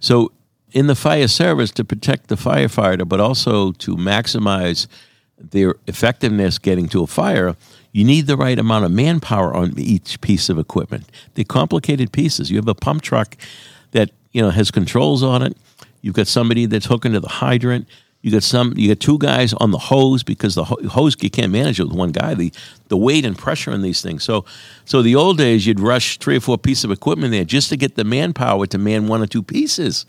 So, 0.00 0.32
in 0.74 0.88
the 0.88 0.96
fire 0.96 1.28
service, 1.28 1.70
to 1.70 1.84
protect 1.84 2.26
the 2.26 2.34
firefighter, 2.34 3.08
but 3.08 3.20
also 3.20 3.72
to 3.72 3.96
maximize 3.96 4.88
their 5.38 5.76
effectiveness 5.86 6.58
getting 6.58 6.88
to 6.88 7.02
a 7.02 7.06
fire, 7.06 7.56
you 7.92 8.04
need 8.04 8.26
the 8.26 8.36
right 8.36 8.58
amount 8.58 8.84
of 8.84 8.90
manpower 8.90 9.54
on 9.54 9.78
each 9.78 10.20
piece 10.20 10.48
of 10.48 10.58
equipment. 10.58 11.08
They're 11.34 11.44
complicated 11.44 12.12
pieces. 12.12 12.50
You 12.50 12.56
have 12.56 12.68
a 12.68 12.74
pump 12.74 13.02
truck 13.02 13.36
that 13.92 14.10
you 14.32 14.42
know 14.42 14.50
has 14.50 14.72
controls 14.72 15.22
on 15.22 15.42
it. 15.42 15.56
You've 16.02 16.16
got 16.16 16.26
somebody 16.26 16.66
that's 16.66 16.86
hooking 16.86 17.12
to 17.12 17.20
the 17.20 17.28
hydrant. 17.28 17.88
You 18.22 18.32
got 18.32 18.42
some. 18.42 18.74
You 18.76 18.88
got 18.88 19.00
two 19.00 19.18
guys 19.18 19.52
on 19.54 19.70
the 19.70 19.78
hose 19.78 20.24
because 20.24 20.56
the 20.56 20.64
ho- 20.64 20.88
hose 20.88 21.14
you 21.20 21.30
can't 21.30 21.52
manage 21.52 21.78
it 21.78 21.84
with 21.84 21.96
one 21.96 22.10
guy. 22.10 22.34
The 22.34 22.52
the 22.88 22.96
weight 22.96 23.24
and 23.24 23.38
pressure 23.38 23.70
on 23.70 23.82
these 23.82 24.02
things. 24.02 24.24
So 24.24 24.44
so 24.84 25.02
the 25.02 25.14
old 25.14 25.38
days 25.38 25.66
you'd 25.66 25.78
rush 25.78 26.18
three 26.18 26.36
or 26.36 26.40
four 26.40 26.58
pieces 26.58 26.84
of 26.84 26.90
equipment 26.90 27.30
there 27.30 27.44
just 27.44 27.68
to 27.68 27.76
get 27.76 27.94
the 27.94 28.04
manpower 28.04 28.66
to 28.66 28.78
man 28.78 29.06
one 29.06 29.22
or 29.22 29.26
two 29.26 29.42
pieces. 29.42 30.04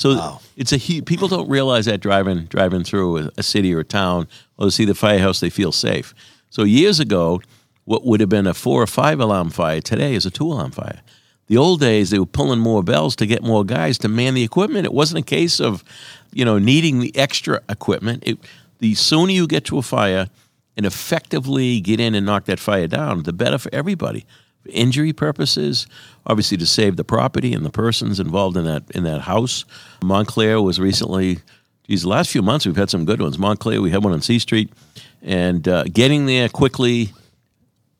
So 0.00 0.40
it's 0.56 0.72
a 0.72 0.78
people 1.02 1.28
don't 1.28 1.50
realize 1.50 1.84
that 1.84 2.00
driving 2.00 2.46
driving 2.46 2.84
through 2.84 3.18
a, 3.18 3.30
a 3.36 3.42
city 3.42 3.74
or 3.74 3.80
a 3.80 3.84
town 3.84 4.28
or 4.56 4.64
to 4.64 4.70
see 4.70 4.86
the 4.86 4.94
firehouse 4.94 5.40
they 5.40 5.50
feel 5.50 5.72
safe. 5.72 6.14
So 6.48 6.62
years 6.62 7.00
ago, 7.00 7.42
what 7.84 8.06
would 8.06 8.20
have 8.20 8.30
been 8.30 8.46
a 8.46 8.54
four 8.54 8.82
or 8.82 8.86
five 8.86 9.20
alarm 9.20 9.50
fire 9.50 9.82
today 9.82 10.14
is 10.14 10.24
a 10.24 10.30
two 10.30 10.46
alarm 10.46 10.70
fire. 10.70 11.02
The 11.48 11.58
old 11.58 11.80
days 11.80 12.08
they 12.08 12.18
were 12.18 12.24
pulling 12.24 12.60
more 12.60 12.82
bells 12.82 13.14
to 13.16 13.26
get 13.26 13.42
more 13.42 13.62
guys 13.62 13.98
to 13.98 14.08
man 14.08 14.32
the 14.32 14.42
equipment. 14.42 14.86
It 14.86 14.94
wasn't 14.94 15.18
a 15.18 15.28
case 15.28 15.60
of, 15.60 15.84
you 16.32 16.46
know, 16.46 16.58
needing 16.58 17.00
the 17.00 17.14
extra 17.14 17.60
equipment. 17.68 18.22
It, 18.24 18.38
the 18.78 18.94
sooner 18.94 19.32
you 19.32 19.46
get 19.46 19.66
to 19.66 19.76
a 19.76 19.82
fire 19.82 20.30
and 20.78 20.86
effectively 20.86 21.78
get 21.78 22.00
in 22.00 22.14
and 22.14 22.24
knock 22.24 22.46
that 22.46 22.58
fire 22.58 22.86
down, 22.86 23.24
the 23.24 23.34
better 23.34 23.58
for 23.58 23.68
everybody. 23.70 24.24
Injury 24.66 25.12
purposes, 25.12 25.86
obviously 26.26 26.58
to 26.58 26.66
save 26.66 26.96
the 26.96 27.04
property 27.04 27.54
and 27.54 27.64
the 27.64 27.70
persons 27.70 28.20
involved 28.20 28.56
in 28.56 28.64
that 28.64 28.82
in 28.94 29.04
that 29.04 29.22
house. 29.22 29.64
Montclair 30.04 30.60
was 30.60 30.78
recently, 30.78 31.38
these 31.88 32.04
last 32.04 32.30
few 32.30 32.42
months 32.42 32.66
we've 32.66 32.76
had 32.76 32.90
some 32.90 33.04
good 33.04 33.20
ones. 33.20 33.38
Montclair, 33.38 33.80
we 33.80 33.90
had 33.90 34.04
one 34.04 34.12
on 34.12 34.20
C 34.20 34.38
Street, 34.38 34.70
and 35.22 35.66
uh, 35.66 35.84
getting 35.84 36.26
there 36.26 36.48
quickly 36.48 37.12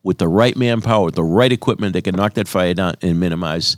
with 0.02 0.18
the 0.18 0.28
right 0.28 0.56
manpower, 0.56 1.06
with 1.06 1.14
the 1.14 1.22
right 1.22 1.52
equipment, 1.52 1.92
they 1.92 2.02
can 2.02 2.14
knock 2.14 2.34
that 2.34 2.48
fire 2.48 2.74
down 2.74 2.94
and 3.02 3.18
minimize 3.18 3.76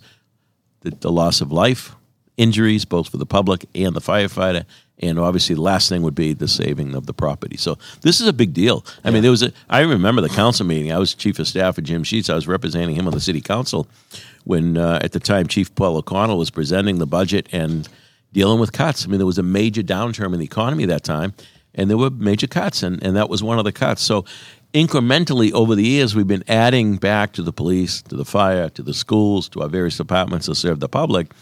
the, 0.80 0.90
the 0.90 1.10
loss 1.10 1.40
of 1.40 1.50
life, 1.52 1.94
injuries, 2.36 2.84
both 2.84 3.08
for 3.08 3.16
the 3.16 3.26
public 3.26 3.64
and 3.74 3.94
the 3.94 4.00
firefighter. 4.00 4.64
And 4.98 5.18
obviously, 5.18 5.54
the 5.54 5.62
last 5.62 5.88
thing 5.88 6.02
would 6.02 6.14
be 6.14 6.32
the 6.32 6.46
saving 6.46 6.94
of 6.94 7.06
the 7.06 7.14
property. 7.14 7.56
So 7.56 7.76
this 8.02 8.20
is 8.20 8.28
a 8.28 8.32
big 8.32 8.52
deal. 8.52 8.84
I 9.04 9.10
mean, 9.10 9.22
there 9.22 9.30
was 9.30 9.42
a. 9.42 9.52
I 9.68 9.80
remember 9.80 10.22
the 10.22 10.28
council 10.28 10.64
meeting. 10.64 10.92
I 10.92 10.98
was 10.98 11.14
chief 11.14 11.38
of 11.38 11.48
staff 11.48 11.74
for 11.74 11.80
Jim 11.80 12.04
Sheets. 12.04 12.30
I 12.30 12.34
was 12.34 12.46
representing 12.46 12.94
him 12.94 13.06
on 13.06 13.12
the 13.12 13.20
city 13.20 13.40
council 13.40 13.88
when, 14.44 14.76
uh, 14.76 14.98
at 15.02 15.12
the 15.12 15.20
time, 15.20 15.46
Chief 15.46 15.74
Paul 15.74 15.96
O'Connell 15.96 16.38
was 16.38 16.50
presenting 16.50 16.98
the 16.98 17.06
budget 17.06 17.48
and 17.52 17.88
dealing 18.32 18.60
with 18.60 18.72
cuts. 18.72 19.04
I 19.04 19.08
mean, 19.08 19.18
there 19.18 19.26
was 19.26 19.38
a 19.38 19.42
major 19.42 19.82
downturn 19.82 20.32
in 20.32 20.38
the 20.38 20.44
economy 20.44 20.84
that 20.86 21.04
time, 21.04 21.34
and 21.74 21.90
there 21.90 21.98
were 21.98 22.10
major 22.10 22.46
cuts, 22.46 22.82
and, 22.82 23.02
and 23.02 23.16
that 23.16 23.28
was 23.28 23.42
one 23.42 23.58
of 23.58 23.64
the 23.64 23.72
cuts. 23.72 24.02
So 24.02 24.24
incrementally 24.74 25.52
over 25.52 25.74
the 25.74 25.84
years, 25.84 26.14
we've 26.14 26.26
been 26.26 26.44
adding 26.48 26.96
back 26.96 27.32
to 27.34 27.42
the 27.42 27.52
police, 27.52 28.02
to 28.02 28.16
the 28.16 28.24
fire, 28.24 28.68
to 28.70 28.82
the 28.82 28.94
schools, 28.94 29.48
to 29.50 29.62
our 29.62 29.68
various 29.68 29.96
departments 29.96 30.46
to 30.46 30.54
serve 30.54 30.80
the 30.80 30.88
public 30.88 31.32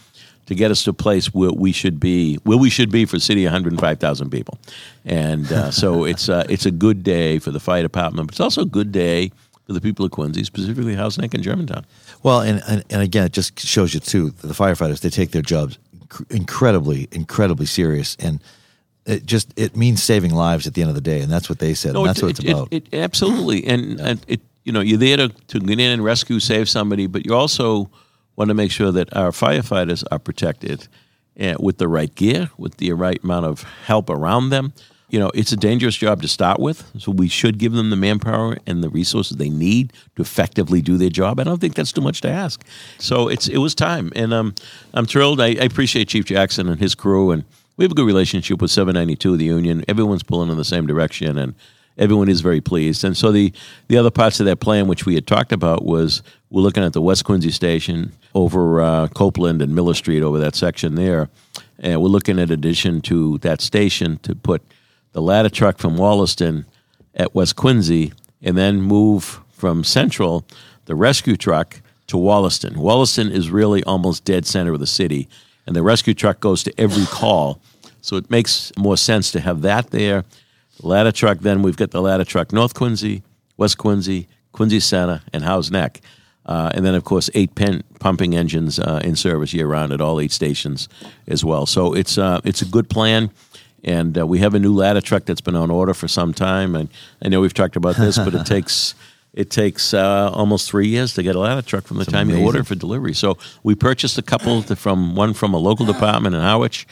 to 0.51 0.55
get 0.55 0.69
us 0.69 0.83
to 0.83 0.89
a 0.89 0.93
place 0.93 1.33
where 1.33 1.51
we 1.51 1.71
should 1.71 1.99
be, 1.99 2.35
where 2.43 2.57
we 2.57 2.69
should 2.69 2.91
be 2.91 3.05
for 3.05 3.15
a 3.15 3.19
city 3.19 3.45
of 3.45 3.53
105,000 3.53 4.29
people. 4.29 4.59
And 5.05 5.51
uh, 5.51 5.71
so 5.71 6.03
it's, 6.11 6.27
uh, 6.27 6.45
it's 6.49 6.65
a 6.65 6.71
good 6.71 7.03
day 7.03 7.39
for 7.39 7.51
the 7.51 7.59
fire 7.59 7.81
department, 7.81 8.27
but 8.27 8.33
it's 8.33 8.41
also 8.41 8.61
a 8.63 8.65
good 8.65 8.91
day 8.91 9.31
for 9.65 9.73
the 9.73 9.81
people 9.81 10.05
of 10.05 10.11
Quincy, 10.11 10.43
specifically 10.43 10.95
Houghs 10.95 11.17
Neck 11.17 11.33
and 11.33 11.41
Germantown. 11.41 11.85
Well, 12.23 12.41
and, 12.41 12.61
and 12.67 12.83
and 12.89 13.01
again, 13.01 13.25
it 13.25 13.31
just 13.31 13.59
shows 13.59 13.93
you 13.93 13.99
too 13.99 14.31
that 14.31 14.47
the 14.47 14.53
firefighters 14.53 14.99
they 14.99 15.09
take 15.09 15.31
their 15.31 15.41
jobs 15.41 15.79
incredibly, 16.29 17.07
incredibly 17.11 17.65
serious, 17.65 18.17
and 18.19 18.41
it 19.05 19.25
just 19.25 19.53
it 19.57 19.75
means 19.77 20.03
saving 20.03 20.33
lives 20.33 20.67
at 20.67 20.73
the 20.73 20.81
end 20.81 20.89
of 20.89 20.95
the 20.95 21.01
day, 21.01 21.21
and 21.21 21.31
that's 21.31 21.49
what 21.49 21.59
they 21.59 21.73
said, 21.73 21.95
and 21.95 22.05
that's 22.05 22.19
it, 22.19 22.23
what 22.23 22.29
it's 22.31 22.39
it- 22.39 22.49
about. 22.49 22.67
It, 22.71 22.93
absolutely, 22.93 23.65
and, 23.65 23.99
and 23.99 24.25
it 24.27 24.41
you 24.65 24.71
know 24.71 24.81
you're 24.81 24.97
there 24.97 25.17
to, 25.17 25.29
to 25.29 25.59
get 25.59 25.79
in 25.79 25.91
and 25.91 26.03
rescue, 26.03 26.39
save 26.39 26.69
somebody, 26.69 27.07
but 27.07 27.25
you're 27.25 27.37
also 27.37 27.89
want 28.41 28.49
to 28.49 28.55
make 28.55 28.71
sure 28.71 28.91
that 28.91 29.15
our 29.15 29.29
firefighters 29.29 30.03
are 30.11 30.17
protected 30.17 30.87
uh, 31.39 31.53
with 31.59 31.77
the 31.77 31.87
right 31.87 32.13
gear, 32.15 32.49
with 32.57 32.77
the 32.77 32.91
right 32.93 33.23
amount 33.23 33.45
of 33.45 33.61
help 33.85 34.09
around 34.09 34.49
them. 34.49 34.73
You 35.09 35.19
know, 35.19 35.29
it's 35.35 35.51
a 35.51 35.57
dangerous 35.57 35.95
job 35.95 36.23
to 36.23 36.27
start 36.27 36.59
with, 36.59 36.89
so 36.97 37.11
we 37.11 37.27
should 37.27 37.59
give 37.59 37.73
them 37.73 37.91
the 37.91 37.95
manpower 37.95 38.57
and 38.65 38.83
the 38.83 38.89
resources 38.89 39.37
they 39.37 39.49
need 39.49 39.93
to 40.15 40.23
effectively 40.23 40.81
do 40.81 40.97
their 40.97 41.09
job. 41.09 41.39
I 41.39 41.43
don't 41.43 41.61
think 41.61 41.75
that's 41.75 41.91
too 41.91 42.01
much 42.01 42.21
to 42.21 42.29
ask. 42.29 42.65
So 42.97 43.27
it's 43.27 43.47
it 43.47 43.57
was 43.59 43.75
time, 43.75 44.11
and 44.15 44.33
um, 44.33 44.55
I'm 44.95 45.05
thrilled. 45.05 45.39
I, 45.39 45.49
I 45.49 45.65
appreciate 45.65 46.07
Chief 46.07 46.25
Jackson 46.25 46.67
and 46.67 46.79
his 46.79 46.95
crew, 46.95 47.29
and 47.29 47.43
we 47.77 47.85
have 47.85 47.91
a 47.91 47.95
good 47.95 48.07
relationship 48.07 48.59
with 48.59 48.71
792, 48.71 49.37
the 49.37 49.45
union. 49.45 49.85
Everyone's 49.87 50.23
pulling 50.23 50.49
in 50.49 50.57
the 50.57 50.65
same 50.65 50.87
direction, 50.87 51.37
and 51.37 51.53
everyone 51.97 52.29
is 52.29 52.41
very 52.41 52.61
pleased. 52.61 53.03
And 53.03 53.15
so 53.15 53.31
the 53.31 53.53
the 53.87 53.97
other 53.97 54.11
parts 54.11 54.39
of 54.39 54.45
that 54.45 54.59
plan, 54.59 54.87
which 54.87 55.05
we 55.05 55.15
had 55.15 55.27
talked 55.27 55.51
about, 55.51 55.83
was 55.83 56.23
we're 56.49 56.61
looking 56.61 56.83
at 56.83 56.93
the 56.93 57.01
West 57.01 57.25
Quincy 57.25 57.51
station 57.51 58.11
over 58.33 58.81
uh, 58.81 59.07
Copeland 59.09 59.61
and 59.61 59.75
Miller 59.75 59.93
Street 59.93 60.23
over 60.23 60.39
that 60.39 60.55
section 60.55 60.95
there, 60.95 61.29
and 61.79 62.01
we're 62.01 62.09
looking 62.09 62.39
at 62.39 62.51
addition 62.51 63.01
to 63.01 63.37
that 63.39 63.61
station 63.61 64.17
to 64.19 64.35
put 64.35 64.61
the 65.13 65.21
ladder 65.21 65.49
truck 65.49 65.77
from 65.77 65.97
Wollaston 65.97 66.65
at 67.15 67.35
West 67.35 67.55
Quincy, 67.55 68.13
and 68.41 68.57
then 68.57 68.81
move 68.81 69.41
from 69.51 69.83
Central 69.83 70.45
the 70.85 70.95
rescue 70.95 71.35
truck 71.35 71.81
to 72.07 72.17
Wollaston. 72.17 72.79
Wollaston 72.79 73.31
is 73.31 73.49
really 73.49 73.83
almost 73.83 74.25
dead 74.25 74.45
center 74.45 74.73
of 74.73 74.79
the 74.79 74.87
city, 74.87 75.27
and 75.65 75.75
the 75.75 75.83
rescue 75.83 76.13
truck 76.13 76.39
goes 76.39 76.63
to 76.63 76.73
every 76.77 77.05
call. 77.05 77.61
So 78.01 78.15
it 78.15 78.29
makes 78.29 78.71
more 78.77 78.97
sense 78.97 79.31
to 79.31 79.39
have 79.39 79.61
that 79.61 79.91
there. 79.91 80.25
Ladder 80.83 81.11
truck, 81.11 81.39
then 81.39 81.61
we've 81.61 81.77
got 81.77 81.91
the 81.91 82.01
ladder 82.01 82.25
truck 82.25 82.51
North 82.51 82.73
Quincy, 82.73 83.23
West 83.57 83.77
Quincy, 83.77 84.27
Quincy 84.51 84.79
Center, 84.79 85.21
and 85.33 85.43
Houghs 85.43 85.71
Neck. 85.71 86.01
Uh, 86.45 86.71
and 86.73 86.85
then, 86.85 86.95
of 86.95 87.03
course, 87.03 87.29
eight 87.35 87.53
pen 87.55 87.83
pumping 87.99 88.35
engines 88.35 88.79
uh, 88.79 88.99
in 89.03 89.15
service 89.15 89.53
year 89.53 89.67
round 89.67 89.93
at 89.93 90.01
all 90.01 90.19
eight 90.19 90.31
stations 90.31 90.89
as 91.27 91.45
well. 91.45 91.65
So 91.65 91.93
it's 91.93 92.17
uh, 92.17 92.41
it's 92.43 92.61
a 92.63 92.65
good 92.65 92.89
plan, 92.89 93.29
and 93.83 94.17
uh, 94.17 94.25
we 94.25 94.39
have 94.39 94.55
a 94.55 94.59
new 94.59 94.73
ladder 94.73 95.01
truck 95.01 95.25
that's 95.25 95.41
been 95.41 95.55
on 95.55 95.69
order 95.69 95.93
for 95.93 96.07
some 96.07 96.33
time. 96.33 96.75
And 96.75 96.89
I 97.21 97.29
know 97.29 97.41
we've 97.41 97.53
talked 97.53 97.75
about 97.75 97.95
this, 97.95 98.17
but 98.17 98.33
it 98.33 98.45
takes 98.47 98.95
it 99.33 99.49
takes 99.49 99.93
uh, 99.93 100.29
almost 100.33 100.69
three 100.69 100.87
years 100.87 101.13
to 101.13 101.23
get 101.23 101.35
a 101.35 101.39
ladder 101.39 101.61
truck 101.61 101.85
from 101.85 101.97
the 101.97 102.05
time 102.05 102.27
you 102.29 102.35
amazing. 102.35 102.47
order 102.47 102.63
for 102.63 102.75
delivery. 102.75 103.13
So 103.13 103.37
we 103.63 103.75
purchased 103.75 104.17
a 104.17 104.21
couple 104.21 104.61
from 104.63 105.15
one 105.15 105.33
from 105.33 105.53
a 105.53 105.57
local 105.57 105.85
department 105.93 106.35
in 106.35 106.41
Harwich, 106.41 106.85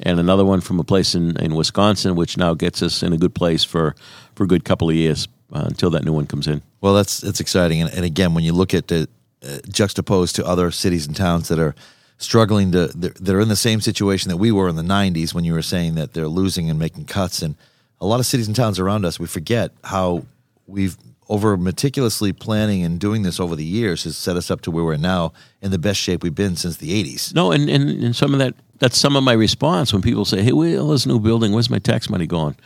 and 0.00 0.20
another 0.20 0.44
one 0.44 0.60
from 0.60 0.78
a 0.78 0.84
place 0.84 1.14
in, 1.14 1.36
in 1.40 1.54
Wisconsin, 1.54 2.16
which 2.16 2.36
now 2.36 2.54
gets 2.54 2.82
us 2.82 3.02
in 3.02 3.12
a 3.12 3.16
good 3.16 3.34
place 3.34 3.64
for 3.64 3.94
for 4.34 4.44
a 4.44 4.46
good 4.46 4.64
couple 4.64 4.88
of 4.88 4.94
years 4.94 5.28
uh, 5.52 5.64
until 5.66 5.90
that 5.90 6.04
new 6.04 6.12
one 6.12 6.26
comes 6.26 6.46
in. 6.46 6.62
Well, 6.80 6.94
that's 6.94 7.20
that's 7.20 7.40
exciting, 7.40 7.82
and, 7.82 7.92
and 7.92 8.04
again, 8.04 8.34
when 8.34 8.44
you 8.44 8.52
look 8.52 8.74
at 8.74 8.88
the 8.88 9.08
uh, 9.42 9.58
juxtaposed 9.68 10.36
to 10.36 10.46
other 10.46 10.70
cities 10.70 11.06
and 11.06 11.16
towns 11.16 11.48
that 11.48 11.58
are 11.58 11.74
struggling 12.18 12.72
to 12.72 12.86
they're 12.88 13.40
in 13.40 13.48
the 13.48 13.56
same 13.56 13.80
situation 13.80 14.30
that 14.30 14.38
we 14.38 14.50
were 14.50 14.68
in 14.68 14.76
the 14.76 14.82
'90s 14.82 15.34
when 15.34 15.44
you 15.44 15.52
were 15.52 15.62
saying 15.62 15.94
that 15.96 16.14
they're 16.14 16.28
losing 16.28 16.70
and 16.70 16.78
making 16.78 17.04
cuts, 17.04 17.42
and 17.42 17.54
a 18.00 18.06
lot 18.06 18.20
of 18.20 18.26
cities 18.26 18.46
and 18.46 18.56
towns 18.56 18.78
around 18.78 19.04
us, 19.04 19.18
we 19.18 19.26
forget 19.26 19.72
how 19.84 20.24
we've 20.66 20.96
over 21.28 21.56
meticulously 21.56 22.32
planning 22.32 22.84
and 22.84 23.00
doing 23.00 23.22
this 23.22 23.40
over 23.40 23.56
the 23.56 23.64
years 23.64 24.04
has 24.04 24.16
set 24.16 24.36
us 24.36 24.50
up 24.50 24.60
to 24.62 24.70
where 24.70 24.84
we're 24.84 24.96
now 24.96 25.32
in 25.60 25.70
the 25.70 25.78
best 25.78 25.98
shape 26.00 26.22
we've 26.22 26.34
been 26.34 26.56
since 26.56 26.76
the 26.76 26.90
'80s. 27.04 27.34
No, 27.34 27.50
and, 27.52 27.68
and, 27.68 27.88
and 28.04 28.14
some 28.14 28.32
of 28.32 28.38
that, 28.38 28.54
that's 28.78 28.96
some 28.98 29.16
of 29.16 29.24
my 29.24 29.32
response 29.32 29.92
when 29.92 30.02
people 30.02 30.24
say, 30.24 30.42
hey, 30.42 30.52
where's 30.52 30.78
this 30.88 31.06
new 31.06 31.18
building? 31.18 31.52
Where's 31.52 31.70
my 31.70 31.78
tax 31.80 32.08
money 32.08 32.26
going? 32.26 32.56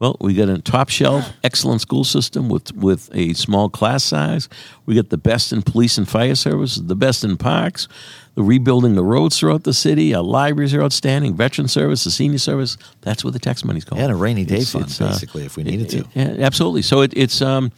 Well, 0.00 0.16
we 0.20 0.34
got 0.34 0.48
a 0.48 0.58
top 0.60 0.88
shelf, 0.88 1.30
excellent 1.44 1.80
school 1.80 2.02
system 2.02 2.48
with 2.48 2.74
with 2.74 3.08
a 3.14 3.34
small 3.34 3.68
class 3.68 4.02
size. 4.02 4.48
We 4.84 4.96
got 4.96 5.10
the 5.10 5.16
best 5.18 5.52
in 5.52 5.62
police 5.62 5.96
and 5.96 6.08
fire 6.08 6.34
services, 6.34 6.84
the 6.84 6.96
best 6.96 7.22
in 7.22 7.36
parks. 7.36 7.86
The 8.34 8.42
rebuilding 8.42 8.94
the 8.94 9.04
roads 9.04 9.38
throughout 9.38 9.62
the 9.64 9.74
city. 9.74 10.14
Our 10.14 10.22
libraries 10.22 10.72
are 10.74 10.82
outstanding. 10.82 11.36
Veteran 11.36 11.68
service, 11.68 12.02
the 12.04 12.10
senior 12.10 12.38
service. 12.38 12.78
That's 13.02 13.22
where 13.22 13.30
the 13.30 13.38
tax 13.38 13.62
money's 13.62 13.84
going. 13.84 14.00
And 14.02 14.10
a 14.10 14.14
rainy 14.16 14.46
day 14.46 14.54
It's- 14.54 14.72
fund, 14.72 14.86
it's, 14.86 14.98
uh, 15.02 15.08
basically, 15.08 15.44
if 15.44 15.56
we 15.58 15.62
needed 15.64 15.90
to. 15.90 16.04
yeah, 16.14 16.36
absolutely. 16.40 16.80
So 16.80 17.02
it, 17.02 17.12
it's 17.14 17.42
um, 17.42 17.70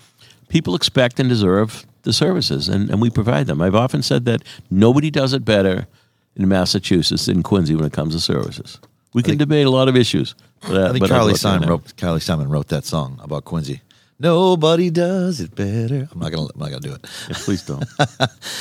people 0.55 0.77
expect 0.77 1.19
and 1.19 1.29
deserve 1.29 1.85
the 2.03 2.13
services, 2.13 2.69
and, 2.69 2.89
and 2.89 3.03
we 3.03 3.11
provide 3.11 3.49
them. 3.49 3.61
I've 3.61 3.75
often 3.75 4.03
said 4.03 4.25
that 4.27 4.45
nobody 4.71 5.11
does 5.11 5.33
it 5.33 5.45
better 5.45 5.89
in 6.37 6.47
Massachusetts 6.47 7.27
than 7.27 7.43
Quincy 7.43 7.75
when 7.75 7.85
it 7.85 7.93
comes 7.93 8.15
to 8.15 8.21
services. 8.21 8.79
We 9.15 9.25
can 9.25 9.37
debate 9.37 9.67
a 9.67 9.71
lot 9.71 9.89
of 9.89 9.97
issues. 9.97 10.37
But, 10.61 10.77
uh, 10.77 10.85
I 10.85 10.93
think 10.93 11.01
but 11.01 11.11
Carly 11.11 11.35
Simon 11.35 11.69
wrote 11.69 11.97
Carly 11.97 12.21
Simon 12.21 12.49
wrote 12.49 12.69
that 12.69 12.85
song 12.85 13.19
about 13.21 13.45
Quincy. 13.45 13.83
Nobody 14.21 14.91
does 14.91 15.41
it 15.41 15.57
better. 15.57 16.09
I'm 16.13 16.21
not 16.21 16.31
gonna 16.31 16.49
I'm 16.55 16.61
not 16.61 16.71
gonna 16.71 16.81
do 16.81 16.95
it. 16.95 17.05
yeah, 17.29 17.37
please 17.37 17.63
don't. 17.67 17.85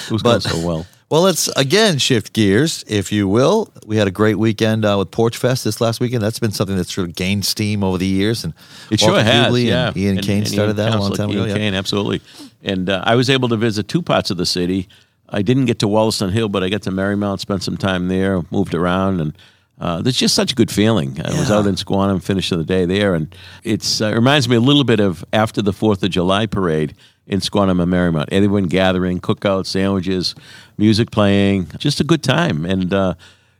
It 0.07 0.11
was 0.11 0.23
going 0.23 0.41
so 0.41 0.65
well. 0.67 0.85
Well, 1.13 1.21
let's 1.21 1.47
again 1.49 1.99
shift 1.99 2.33
gears, 2.33 2.83
if 2.87 3.11
you 3.11 3.27
will. 3.27 3.71
We 3.85 3.97
had 3.97 4.07
a 4.07 4.11
great 4.11 4.39
weekend 4.39 4.83
uh, 4.83 4.95
with 4.97 5.11
Porch 5.11 5.37
Fest 5.37 5.63
this 5.63 5.79
last 5.79 5.99
weekend. 5.99 6.23
That's 6.23 6.39
been 6.39 6.49
something 6.49 6.75
that's 6.75 6.91
sort 6.91 7.07
of 7.07 7.13
gained 7.13 7.45
steam 7.45 7.83
over 7.83 7.99
the 7.99 8.07
years, 8.07 8.43
and 8.43 8.51
It 8.89 8.99
sure 8.99 9.11
Walter 9.11 9.23
has. 9.25 9.53
Hubley 9.53 9.65
yeah, 9.67 9.89
and 9.89 9.97
Ian 9.97 10.17
And- 10.17 10.25
Cain 10.25 10.37
and 10.39 10.47
started 10.47 10.75
Ian 10.75 10.75
that 10.77 10.95
a 10.95 10.99
long 10.99 11.13
time 11.13 11.29
ago. 11.29 11.41
Ian 11.41 11.49
Yeah. 11.49 11.55
Cain, 11.55 11.73
absolutely. 11.75 12.21
And 12.63 12.89
uh, 12.89 13.03
I 13.05 13.13
was 13.13 13.29
able 13.29 13.47
to 13.49 13.55
visit 13.57 13.87
two 13.87 14.01
parts 14.01 14.31
of 14.31 14.37
the 14.37 14.45
city. 14.47 14.87
I 15.29 15.43
didn't 15.43 15.65
get 15.65 15.77
to 15.81 15.87
Wollaston 15.87 16.31
Hill, 16.31 16.49
but 16.49 16.63
I 16.63 16.69
got 16.69 16.81
to 16.81 16.89
Merrymount, 16.91 17.41
spent 17.41 17.61
some 17.61 17.77
time 17.77 18.07
there, 18.07 18.41
moved 18.49 18.73
around, 18.73 19.21
and 19.21 19.37
uh, 19.79 20.01
there's 20.01 20.17
just 20.17 20.33
such 20.33 20.51
a 20.53 20.55
good 20.55 20.71
feeling. 20.71 21.21
I 21.23 21.29
was 21.39 21.51
out 21.51 21.67
in 21.67 21.75
Squantum, 21.75 22.23
finished 22.23 22.49
the 22.49 22.63
day 22.63 22.85
there, 22.85 23.13
and 23.13 23.35
it's 23.63 24.01
uh, 24.01 24.05
it 24.05 24.15
reminds 24.15 24.49
me 24.49 24.55
a 24.55 24.59
little 24.59 24.83
bit 24.83 24.99
of 24.99 25.23
after 25.31 25.61
the 25.61 25.73
Fourth 25.73 26.01
of 26.01 26.09
July 26.09 26.47
parade 26.47 26.95
in 27.27 27.39
Squantum 27.39 27.81
and 27.81 27.91
Merrymount. 27.91 28.25
Everyone 28.31 28.65
gathering, 28.65 29.19
cookouts, 29.19 29.67
sandwiches, 29.67 30.35
music 30.77 31.11
playing, 31.11 31.67
just 31.77 31.99
a 31.99 32.03
good 32.03 32.23
time. 32.23 32.65
And 32.65 32.93
uh, 32.93 33.13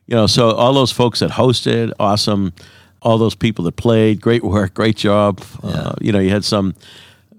you 0.08 0.15
know, 0.15 0.27
so 0.27 0.51
all 0.51 0.74
those 0.74 0.91
folks 0.91 1.20
that 1.20 1.32
hosted, 1.32 1.91
awesome. 2.00 2.53
All 3.01 3.17
those 3.17 3.36
people 3.36 3.65
that 3.65 3.75
played, 3.75 4.22
great 4.22 4.43
work, 4.43 4.74
great 4.75 4.96
job. 4.96 5.41
Uh, 5.62 5.93
you 6.00 6.12
know, 6.13 6.20
you 6.20 6.29
had 6.29 6.46
some 6.46 6.74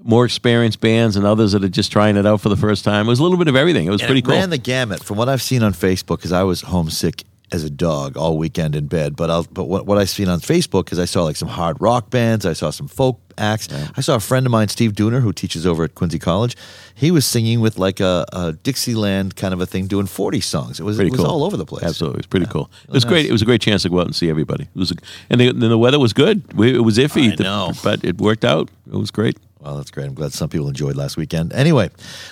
more 0.02 0.26
experienced 0.26 0.80
bands 0.82 1.16
and 1.16 1.24
others 1.24 1.52
that 1.52 1.64
are 1.64 1.68
just 1.70 1.90
trying 1.90 2.16
it 2.18 2.26
out 2.26 2.42
for 2.42 2.50
the 2.50 2.56
first 2.56 2.84
time. 2.84 3.06
It 3.06 3.08
was 3.08 3.18
a 3.18 3.22
little 3.22 3.38
bit 3.38 3.48
of 3.48 3.56
everything. 3.56 3.86
It 3.86 3.90
was 3.90 4.02
And 4.02 4.08
pretty 4.08 4.18
it 4.18 4.24
cool. 4.26 4.34
ran 4.34 4.50
the 4.50 4.58
gamut 4.58 5.02
from 5.02 5.16
what 5.16 5.30
I've 5.30 5.40
seen 5.40 5.62
on 5.62 5.72
Facebook 5.72 6.18
because 6.18 6.32
I 6.32 6.42
was 6.42 6.60
homesick 6.60 7.24
as 7.54 7.64
a 7.64 7.70
dog 7.70 8.16
all 8.16 8.36
weekend 8.36 8.74
in 8.74 8.86
bed. 8.86 9.16
But 9.16 9.30
I'll, 9.30 9.44
but 9.44 9.64
what, 9.64 9.86
what 9.86 9.96
I've 9.96 10.10
seen 10.10 10.28
on 10.28 10.40
Facebook 10.40 10.92
is 10.92 10.98
I 10.98 11.04
saw 11.04 11.22
like 11.22 11.36
some 11.36 11.48
hard 11.48 11.80
rock 11.80 12.10
bands, 12.10 12.44
I 12.44 12.52
saw 12.52 12.70
some 12.70 12.88
folk 12.88 13.20
acts. 13.38 13.68
I 13.96 14.00
saw 14.00 14.16
a 14.16 14.20
friend 14.20 14.44
of 14.44 14.52
mine, 14.52 14.68
Steve 14.68 14.92
Dooner, 14.92 15.20
who 15.20 15.32
teaches 15.32 15.66
over 15.66 15.84
at 15.84 15.94
Quincy 15.94 16.18
College. 16.18 16.56
He 16.94 17.10
was 17.10 17.24
singing 17.24 17.60
with 17.60 17.78
like 17.78 18.00
a, 18.00 18.26
a 18.32 18.52
Dixieland 18.52 19.36
kind 19.36 19.54
of 19.54 19.60
a 19.60 19.66
thing, 19.66 19.86
doing 19.86 20.06
forty 20.06 20.40
songs. 20.40 20.80
It 20.80 20.82
was 20.82 20.96
pretty 20.96 21.08
it 21.08 21.12
was 21.12 21.20
cool. 21.20 21.30
all 21.30 21.44
over 21.44 21.56
the 21.56 21.64
place. 21.64 21.84
Absolutely, 21.84 22.18
it 22.18 22.20
was 22.20 22.26
pretty 22.26 22.46
cool. 22.46 22.70
It 22.88 22.92
was 22.92 23.04
great. 23.04 23.26
It 23.26 23.32
was 23.32 23.42
a 23.42 23.46
great 23.46 23.60
chance 23.60 23.82
to 23.82 23.88
go 23.88 24.00
out 24.00 24.06
and 24.06 24.14
see 24.14 24.28
everybody. 24.28 24.64
It 24.64 24.78
was, 24.78 24.90
a, 24.90 24.94
and 25.30 25.40
the, 25.40 25.48
and 25.48 25.62
the 25.62 25.78
weather 25.78 25.98
was 25.98 26.12
good. 26.12 26.52
We, 26.54 26.74
it 26.74 26.80
was 26.80 26.98
iffy, 26.98 27.32
I 27.32 27.42
know. 27.42 27.72
but 27.82 28.04
it 28.04 28.20
worked 28.20 28.44
out. 28.44 28.70
It 28.86 28.96
was 28.96 29.10
great. 29.10 29.38
Well, 29.64 29.76
that's 29.76 29.90
great. 29.90 30.04
I'm 30.06 30.14
glad 30.14 30.34
some 30.34 30.50
people 30.50 30.68
enjoyed 30.68 30.94
last 30.94 31.16
weekend. 31.16 31.54
Anyway, 31.54 31.88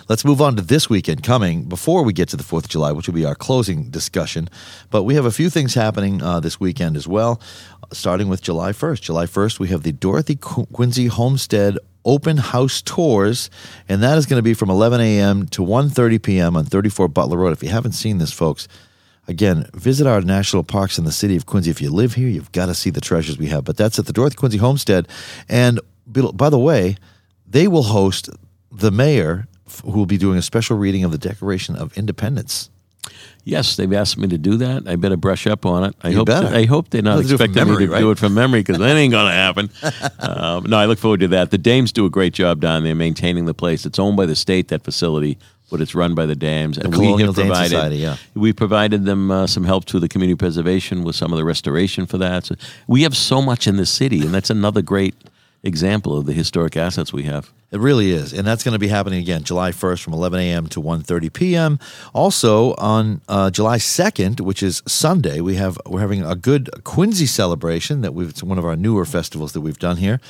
let's 0.06 0.22
move 0.22 0.42
on 0.42 0.54
to 0.56 0.62
this 0.62 0.90
weekend 0.90 1.22
coming 1.22 1.64
before 1.64 2.02
we 2.02 2.12
get 2.12 2.28
to 2.28 2.36
the 2.36 2.42
4th 2.42 2.64
of 2.64 2.68
July, 2.68 2.92
which 2.92 3.06
will 3.06 3.14
be 3.14 3.24
our 3.24 3.34
closing 3.34 3.84
discussion. 3.88 4.50
But 4.90 5.04
we 5.04 5.14
have 5.14 5.24
a 5.24 5.30
few 5.30 5.48
things 5.48 5.72
happening 5.72 6.22
uh, 6.22 6.40
this 6.40 6.60
weekend 6.60 6.94
as 6.94 7.08
well, 7.08 7.40
starting 7.90 8.28
with 8.28 8.42
July 8.42 8.72
1st. 8.72 9.00
July 9.00 9.24
1st, 9.24 9.58
we 9.58 9.68
have 9.68 9.82
the 9.82 9.92
Dorothy 9.92 10.36
Qu- 10.38 10.66
Quincy 10.66 11.06
Homestead 11.06 11.78
Open 12.04 12.36
House 12.36 12.82
Tours, 12.82 13.48
and 13.88 14.02
that 14.02 14.18
is 14.18 14.26
going 14.26 14.38
to 14.38 14.42
be 14.42 14.52
from 14.52 14.68
11 14.68 15.00
a.m. 15.00 15.46
to 15.46 15.62
1.30 15.62 16.22
p.m. 16.22 16.54
on 16.54 16.66
34 16.66 17.08
Butler 17.08 17.38
Road. 17.38 17.52
If 17.52 17.62
you 17.62 17.70
haven't 17.70 17.92
seen 17.92 18.18
this, 18.18 18.32
folks, 18.32 18.68
Again, 19.28 19.70
visit 19.72 20.08
our 20.08 20.20
national 20.20 20.64
parks 20.64 20.98
in 20.98 21.04
the 21.04 21.12
city 21.12 21.36
of 21.36 21.46
Quincy. 21.46 21.70
If 21.70 21.80
you 21.80 21.90
live 21.90 22.14
here, 22.14 22.26
you've 22.26 22.50
got 22.50 22.66
to 22.66 22.74
see 22.74 22.90
the 22.90 23.00
treasures 23.00 23.38
we 23.38 23.46
have. 23.46 23.62
But 23.62 23.76
that's 23.76 23.96
at 24.00 24.06
the 24.06 24.12
Dorothy 24.12 24.34
Quincy 24.34 24.58
Homestead. 24.58 25.06
And 25.48 25.78
by 26.08 26.50
the 26.50 26.58
way, 26.58 26.96
they 27.52 27.68
will 27.68 27.84
host 27.84 28.28
the 28.70 28.90
mayor, 28.90 29.46
who 29.84 29.92
will 29.92 30.06
be 30.06 30.18
doing 30.18 30.38
a 30.38 30.42
special 30.42 30.76
reading 30.76 31.04
of 31.04 31.12
the 31.12 31.18
Declaration 31.18 31.76
of 31.76 31.96
Independence. 31.96 32.70
Yes, 33.44 33.74
they've 33.76 33.92
asked 33.92 34.16
me 34.18 34.28
to 34.28 34.38
do 34.38 34.56
that. 34.58 34.86
I 34.86 34.94
better 34.96 35.16
brush 35.16 35.46
up 35.48 35.66
on 35.66 35.82
it. 35.84 35.96
I 36.02 36.10
You 36.10 36.18
hope. 36.18 36.26
better. 36.28 36.46
I 36.46 36.64
hope 36.64 36.90
they're 36.90 37.02
not 37.02 37.16
You 37.24 37.28
have 37.28 37.28
to 37.28 37.28
do 37.28 37.34
it 37.34 37.38
from 37.38 37.44
expecting 37.50 37.68
memory, 37.68 37.82
me 37.82 37.86
to 37.88 37.92
right? 37.92 37.98
do 38.00 38.10
it 38.12 38.18
from 38.18 38.34
memory 38.34 38.60
because 38.60 38.78
that 38.78 38.96
ain't 38.96 39.10
going 39.10 39.26
to 39.26 39.32
happen. 39.32 39.70
um, 40.20 40.64
no, 40.70 40.76
I 40.78 40.86
look 40.86 40.98
forward 41.00 41.20
to 41.20 41.28
that. 41.28 41.50
The 41.50 41.58
Dames 41.58 41.90
do 41.92 42.06
a 42.06 42.10
great 42.10 42.34
job 42.34 42.60
down 42.60 42.84
there 42.84 42.94
maintaining 42.94 43.46
the 43.46 43.54
place. 43.54 43.84
It's 43.84 43.98
owned 43.98 44.16
by 44.16 44.26
the 44.26 44.36
state 44.36 44.68
that 44.68 44.84
facility, 44.84 45.38
but 45.72 45.80
it's 45.80 45.92
run 45.94 46.14
by 46.14 46.26
the 46.26 46.36
Dames. 46.36 46.78
and 46.78 46.88
we 46.94 46.98
Colonial 47.06 47.28
have 47.28 47.36
Dame 47.36 47.46
provided. 47.46 47.70
Society, 47.70 47.96
yeah. 47.96 48.16
We 48.34 48.52
provided 48.52 49.04
them 49.04 49.30
uh, 49.32 49.48
some 49.48 49.64
help 49.64 49.86
to 49.86 49.98
the 49.98 50.08
community 50.08 50.36
preservation 50.36 51.02
with 51.02 51.16
some 51.16 51.32
of 51.32 51.36
the 51.36 51.44
restoration 51.44 52.06
for 52.06 52.18
that. 52.18 52.44
So 52.46 52.54
we 52.86 53.02
have 53.02 53.16
so 53.16 53.42
much 53.42 53.66
in 53.66 53.76
the 53.76 53.86
city, 53.86 54.20
and 54.20 54.32
that's 54.32 54.50
another 54.50 54.82
great 54.82 55.16
example 55.62 56.16
of 56.16 56.26
the 56.26 56.32
historic 56.32 56.76
assets 56.76 57.12
we 57.12 57.24
have. 57.24 57.52
It 57.70 57.80
really 57.80 58.10
is, 58.10 58.32
and 58.32 58.46
that's 58.46 58.62
going 58.62 58.74
to 58.74 58.78
be 58.78 58.88
happening 58.88 59.20
again 59.20 59.44
July 59.44 59.70
1st 59.70 60.02
from 60.02 60.12
11 60.12 60.40
a.m. 60.40 60.66
to 60.68 60.80
1:30 60.80 61.32
p.m. 61.32 61.78
Also 62.12 62.74
on 62.74 63.22
uh, 63.28 63.50
July 63.50 63.78
2nd, 63.78 64.40
which 64.42 64.62
is 64.62 64.82
Sunday, 64.86 65.40
we 65.40 65.54
have 65.54 65.78
we're 65.86 66.00
having 66.00 66.22
a 66.22 66.34
good 66.34 66.84
Quincy 66.84 67.26
celebration 67.26 68.02
that 68.02 68.12
we've 68.12 68.28
it's 68.28 68.42
one 68.42 68.58
of 68.58 68.64
our 68.64 68.76
newer 68.76 69.04
festivals 69.04 69.52
that 69.52 69.62
we've 69.62 69.78
done 69.78 69.96
here. 69.96 70.20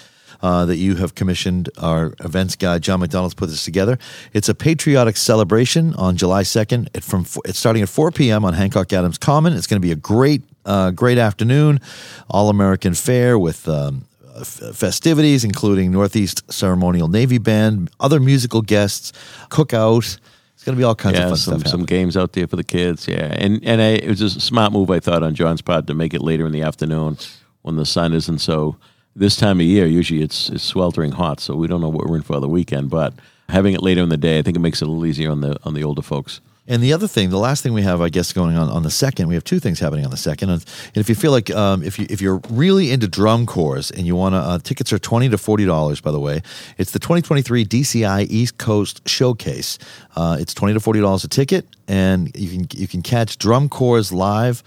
Uh, 0.41 0.67
that 0.67 0.77
you 0.77 0.97
have 0.97 1.15
commissioned 1.15 1.71
our 1.79 2.15
events 2.19 2.57
guy 2.57 2.77
John 2.81 2.99
McDonald's 2.99 3.33
put 3.33 3.49
this 3.49 3.65
together. 3.65 3.97
It's 4.33 4.49
a 4.49 4.57
patriotic 4.57 5.17
celebration 5.17 5.95
on 5.95 6.17
July 6.17 6.43
2nd. 6.43 6.89
It 6.95 7.05
from 7.05 7.27
it's 7.45 7.61
starting 7.61 7.81
at 7.81 7.89
4 7.89 8.11
p.m. 8.11 8.45
on 8.45 8.55
Hancock 8.55 8.93
Adams 8.93 9.19
Common. 9.19 9.53
It's 9.53 9.69
going 9.69 9.81
to 9.81 9.87
be 9.87 9.93
a 9.93 9.97
great 9.97 10.43
uh, 10.65 10.91
great 10.91 11.19
afternoon, 11.19 11.81
all 12.29 12.49
American 12.49 12.95
fare 12.95 13.39
with 13.39 13.69
um, 13.69 14.05
festivities, 14.45 15.45
including 15.45 15.93
Northeast 15.93 16.51
Ceremonial 16.53 17.09
Navy 17.09 17.39
Band, 17.39 17.91
other 18.01 18.21
musical 18.21 18.63
guests, 18.63 19.13
cookout. 19.49 20.19
It's 20.55 20.65
going 20.65 20.77
to 20.77 20.81
be 20.81 20.85
all 20.85 20.95
kinds 20.95 21.19
of 21.19 21.29
fun 21.29 21.37
some, 21.37 21.61
stuff. 21.61 21.71
some 21.71 21.85
games 21.85 22.17
out 22.17 22.35
there 22.35 22.47
for 22.47 22.57
the 22.57 22.65
kids. 22.65 23.09
Yeah, 23.09 23.35
and 23.37 23.63
and 23.65 23.81
I, 23.81 23.95
it 23.95 24.09
was 24.09 24.21
a 24.21 24.31
smart 24.31 24.73
move 24.73 24.91
I 24.91 25.01
thought 25.01 25.23
on 25.23 25.35
John's 25.35 25.63
part 25.63 25.87
to 25.89 25.95
make 25.95 26.15
it 26.15 26.23
later 26.23 26.47
in 26.47 26.53
the 26.53 26.63
afternoon 26.63 27.19
when 27.63 27.77
the 27.77 27.87
sun 27.87 28.13
isn't 28.13 28.39
so. 28.39 28.77
This 29.15 29.37
time 29.37 29.61
of 29.61 29.67
year, 29.67 29.87
usually 29.87 30.23
it's 30.23 30.49
it's 30.49 30.63
sweltering 30.63 31.13
hot, 31.13 31.41
so 31.41 31.55
we 31.55 31.67
don't 31.67 31.81
know 31.81 31.91
what 31.91 32.07
we're 32.07 32.17
in 32.17 32.23
for 32.23 32.41
the 32.41 32.49
weekend. 32.49 32.89
But 32.89 33.13
having 33.49 33.75
it 33.75 33.83
later 33.83 34.03
in 34.03 34.09
the 34.09 34.17
day, 34.17 34.39
I 34.39 34.43
think 34.43 34.57
it 34.57 34.61
makes 34.61 34.81
it 34.81 34.87
a 34.87 34.89
little 34.89 35.05
easier 35.05 35.31
on 35.31 35.41
the 35.41 35.59
on 35.65 35.75
the 35.75 35.85
older 35.85 36.03
folks. 36.03 36.41
And 36.69 36.81
the 36.81 36.93
other 36.93 37.09
thing, 37.09 37.31
the 37.31 37.39
last 37.39 37.63
thing 37.63 37.73
we 37.73 37.83
have, 37.83 38.01
I 38.01 38.09
guess, 38.09 38.33
going 38.33 38.57
on 38.57 38.69
on 38.69 38.85
the 38.85 38.91
second, 38.91 39.27
we 39.27 39.35
have 39.35 39.43
two 39.43 39.59
things 39.59 39.81
happening 39.81 40.05
on 40.05 40.13
the 40.13 40.17
second. 40.17 40.51
And 40.51 40.65
if 40.95 41.09
you 41.09 41.17
feel 41.17 41.33
like 41.33 41.51
um, 41.51 41.83
if 41.83 41.99
you 41.99 42.07
if 42.09 42.21
you're 42.21 42.41
really 42.51 42.93
into 42.93 43.09
drum 43.09 43.47
corps 43.47 43.91
and 43.91 44.07
you 44.07 44.15
want 44.15 44.35
to, 44.35 44.39
uh, 44.39 44.59
tickets 44.61 44.93
are 44.93 44.99
twenty 45.01 45.29
to 45.29 45.39
forty 45.39 45.65
dollars. 45.65 46.01
By 46.01 46.13
the 46.13 46.21
way, 46.21 46.41
it's 46.79 46.93
the 46.93 47.01
2023 47.01 47.65
DCI 47.65 48.27
East 48.31 48.59
Coast 48.59 49.07
Showcase. 49.09 49.79
Uh, 50.15 50.37
it's 50.39 50.55
twenty 50.55 50.75
to 50.75 50.81
forty 50.81 51.01
dollars 51.01 51.25
a 51.25 51.29
ticket, 51.29 51.67
and 51.89 52.31
you 52.37 52.51
can 52.51 52.79
you 52.79 52.87
can 52.87 53.03
catch 53.03 53.39
drum 53.39 53.69
corps 53.69 54.13
live. 54.13 54.63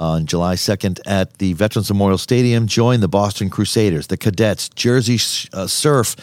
On 0.00 0.26
July 0.26 0.54
2nd 0.54 1.00
at 1.06 1.38
the 1.38 1.54
Veterans 1.54 1.90
Memorial 1.90 2.18
Stadium, 2.18 2.68
join 2.68 3.00
the 3.00 3.08
Boston 3.08 3.50
Crusaders, 3.50 4.06
the 4.06 4.16
Cadets, 4.16 4.68
Jersey 4.68 5.16
uh, 5.52 5.66
Surf, 5.66 6.14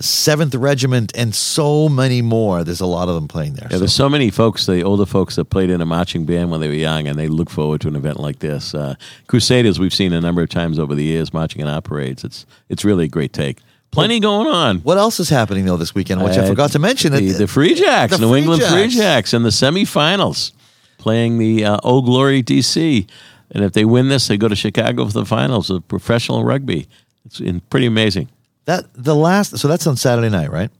7th 0.00 0.60
Regiment, 0.60 1.12
and 1.16 1.32
so 1.32 1.88
many 1.88 2.20
more. 2.20 2.64
There's 2.64 2.80
a 2.80 2.86
lot 2.86 3.08
of 3.08 3.14
them 3.14 3.28
playing 3.28 3.54
there. 3.54 3.68
Yeah, 3.70 3.78
there's 3.78 3.94
so 3.94 4.08
many 4.08 4.30
folks, 4.30 4.66
the 4.66 4.82
older 4.82 5.06
folks 5.06 5.36
that 5.36 5.44
played 5.46 5.70
in 5.70 5.80
a 5.80 5.86
marching 5.86 6.24
band 6.24 6.50
when 6.50 6.60
they 6.60 6.66
were 6.66 6.74
young, 6.74 7.06
and 7.06 7.16
they 7.16 7.28
look 7.28 7.48
forward 7.48 7.80
to 7.82 7.88
an 7.88 7.94
event 7.94 8.18
like 8.18 8.40
this. 8.40 8.74
Uh, 8.74 8.96
Crusaders, 9.28 9.78
we've 9.78 9.94
seen 9.94 10.12
a 10.12 10.20
number 10.20 10.42
of 10.42 10.48
times 10.48 10.80
over 10.80 10.94
the 10.96 11.04
years 11.04 11.32
marching 11.32 11.60
in 11.60 11.68
our 11.68 11.80
parades. 11.80 12.24
It's 12.24 12.44
it's 12.68 12.84
really 12.84 13.04
a 13.04 13.08
great 13.08 13.32
take. 13.32 13.58
Plenty 13.92 14.18
going 14.20 14.48
on. 14.48 14.78
What 14.78 14.98
else 14.98 15.20
is 15.20 15.28
happening 15.28 15.66
though 15.66 15.76
this 15.76 15.94
weekend, 15.94 16.24
which 16.24 16.36
I 16.38 16.42
Uh, 16.42 16.48
forgot 16.48 16.72
to 16.72 16.78
mention? 16.80 17.12
The, 17.12 17.30
the 17.32 17.46
Free 17.46 17.74
Jacks, 17.74 18.14
the 18.16 18.22
New 18.22 18.30
Free 18.32 18.40
England 18.40 18.62
Free 18.62 18.84
Jacks. 18.88 18.94
Jacks, 18.96 19.34
in 19.34 19.42
the 19.44 19.50
semifinals, 19.50 20.50
playing 21.02 21.38
the 21.38 21.64
uh, 21.64 21.78
Old 21.82 22.06
Glory 22.06 22.42
DC. 22.42 23.08
And 23.50 23.64
if 23.64 23.72
they 23.72 23.84
win 23.84 24.08
this, 24.08 24.28
they 24.28 24.36
go 24.36 24.48
to 24.48 24.56
Chicago 24.56 25.04
for 25.04 25.12
the 25.12 25.26
finals 25.26 25.68
of 25.68 25.86
professional 25.88 26.44
rugby. 26.44 26.86
It's 27.26 27.40
in, 27.40 27.60
pretty 27.60 27.86
amazing. 27.86 28.28
that 28.64 28.86
the 28.94 29.14
last, 29.14 29.58
so 29.58 29.68
that's 29.68 29.86
on 29.86 29.96
Saturday 29.96 30.30
night, 30.30 30.50
right? 30.50 30.70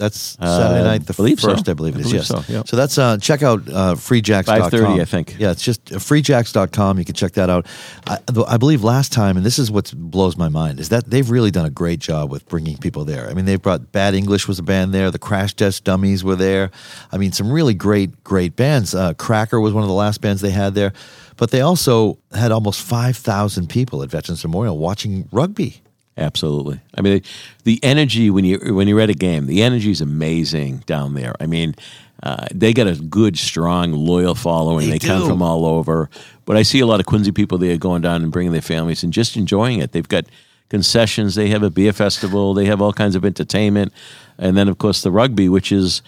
That's 0.00 0.36
Saturday 0.40 0.80
Uh, 0.80 0.84
night, 0.84 1.06
the 1.06 1.12
believe 1.12 1.38
so. 1.40 1.50
first, 1.50 1.68
I 1.68 1.74
believe 1.74 1.94
it 1.94 1.98
I 1.98 2.00
is. 2.00 2.06
believe 2.06 2.28
yes. 2.32 2.46
so. 2.48 2.62
So 2.66 2.76
that's 2.76 2.96
uh, 2.98 3.18
check 3.18 3.42
out 3.42 3.60
uh, 3.68 3.94
freejacks.com. 3.94 4.70
5:30, 4.70 5.00
I 5.00 5.04
think. 5.04 5.36
Yeah, 5.38 5.50
it's 5.52 5.62
just 5.62 5.92
uh, 5.92 5.96
freejacks.com. 5.98 6.98
You 6.98 7.04
can 7.04 7.14
check 7.14 7.32
that 7.32 7.50
out. 7.50 7.66
I, 8.06 8.18
I 8.48 8.56
believe 8.56 8.82
last 8.82 9.12
time, 9.12 9.36
and 9.36 9.44
this 9.44 9.58
is 9.58 9.70
what 9.70 9.92
blows 9.94 10.36
my 10.36 10.48
mind, 10.48 10.80
is 10.80 10.88
that 10.88 11.10
they've 11.10 11.28
really 11.28 11.50
done 11.50 11.66
a 11.66 11.70
great 11.70 12.00
job 12.00 12.30
with 12.30 12.48
bringing 12.48 12.76
people 12.78 13.04
there. 13.04 13.28
I 13.28 13.34
mean, 13.34 13.44
they've 13.44 13.60
brought 13.62 13.92
Bad 13.92 14.14
English 14.14 14.48
was 14.48 14.58
a 14.58 14.62
band 14.62 14.92
there. 14.94 15.10
The 15.10 15.18
Crash 15.18 15.54
Test 15.54 15.84
Dummies 15.84 16.24
were 16.24 16.36
there. 16.36 16.70
I 17.12 17.18
mean, 17.18 17.32
some 17.32 17.52
really 17.52 17.74
great, 17.74 18.24
great 18.24 18.56
bands. 18.56 18.94
Uh, 18.94 19.12
Cracker 19.14 19.60
was 19.60 19.72
one 19.74 19.82
of 19.82 19.88
the 19.88 19.94
last 19.94 20.20
bands 20.22 20.40
they 20.40 20.50
had 20.50 20.74
there. 20.74 20.92
But 21.36 21.50
they 21.52 21.60
also 21.62 22.18
had 22.32 22.52
almost 22.52 22.82
5,000 22.82 23.68
people 23.68 24.02
at 24.02 24.10
Veterans 24.10 24.44
Memorial 24.44 24.76
watching 24.76 25.26
rugby. 25.32 25.80
Absolutely. 26.20 26.80
I 26.94 27.00
mean, 27.00 27.22
the 27.64 27.80
energy 27.82 28.28
when 28.28 28.44
you 28.44 28.74
when 28.74 28.86
you're 28.86 29.00
at 29.00 29.08
a 29.10 29.14
game, 29.14 29.46
the 29.46 29.62
energy 29.62 29.90
is 29.90 30.02
amazing 30.02 30.84
down 30.86 31.14
there. 31.14 31.34
I 31.40 31.46
mean, 31.46 31.74
uh, 32.22 32.46
they 32.54 32.74
got 32.74 32.86
a 32.86 32.94
good, 32.94 33.38
strong, 33.38 33.92
loyal 33.92 34.34
following. 34.34 34.90
They 34.90 34.98
They, 34.98 35.06
come 35.06 35.26
from 35.26 35.42
all 35.42 35.64
over. 35.64 36.10
But 36.44 36.58
I 36.58 36.62
see 36.62 36.80
a 36.80 36.86
lot 36.86 37.00
of 37.00 37.06
Quincy 37.06 37.32
people 37.32 37.56
there 37.56 37.76
going 37.78 38.02
down 38.02 38.22
and 38.22 38.30
bringing 38.30 38.52
their 38.52 38.60
families 38.60 39.02
and 39.02 39.12
just 39.12 39.36
enjoying 39.36 39.80
it. 39.80 39.92
They've 39.92 40.06
got 40.06 40.26
concessions. 40.68 41.36
They 41.36 41.48
have 41.48 41.62
a 41.62 41.70
beer 41.70 41.94
festival. 41.94 42.52
They 42.52 42.66
have 42.66 42.82
all 42.82 42.92
kinds 42.92 43.16
of 43.16 43.24
entertainment, 43.24 43.92
and 44.36 44.56
then 44.56 44.68
of 44.68 44.76
course 44.76 45.02
the 45.02 45.10
rugby, 45.10 45.48
which 45.48 45.72
is 45.72 46.02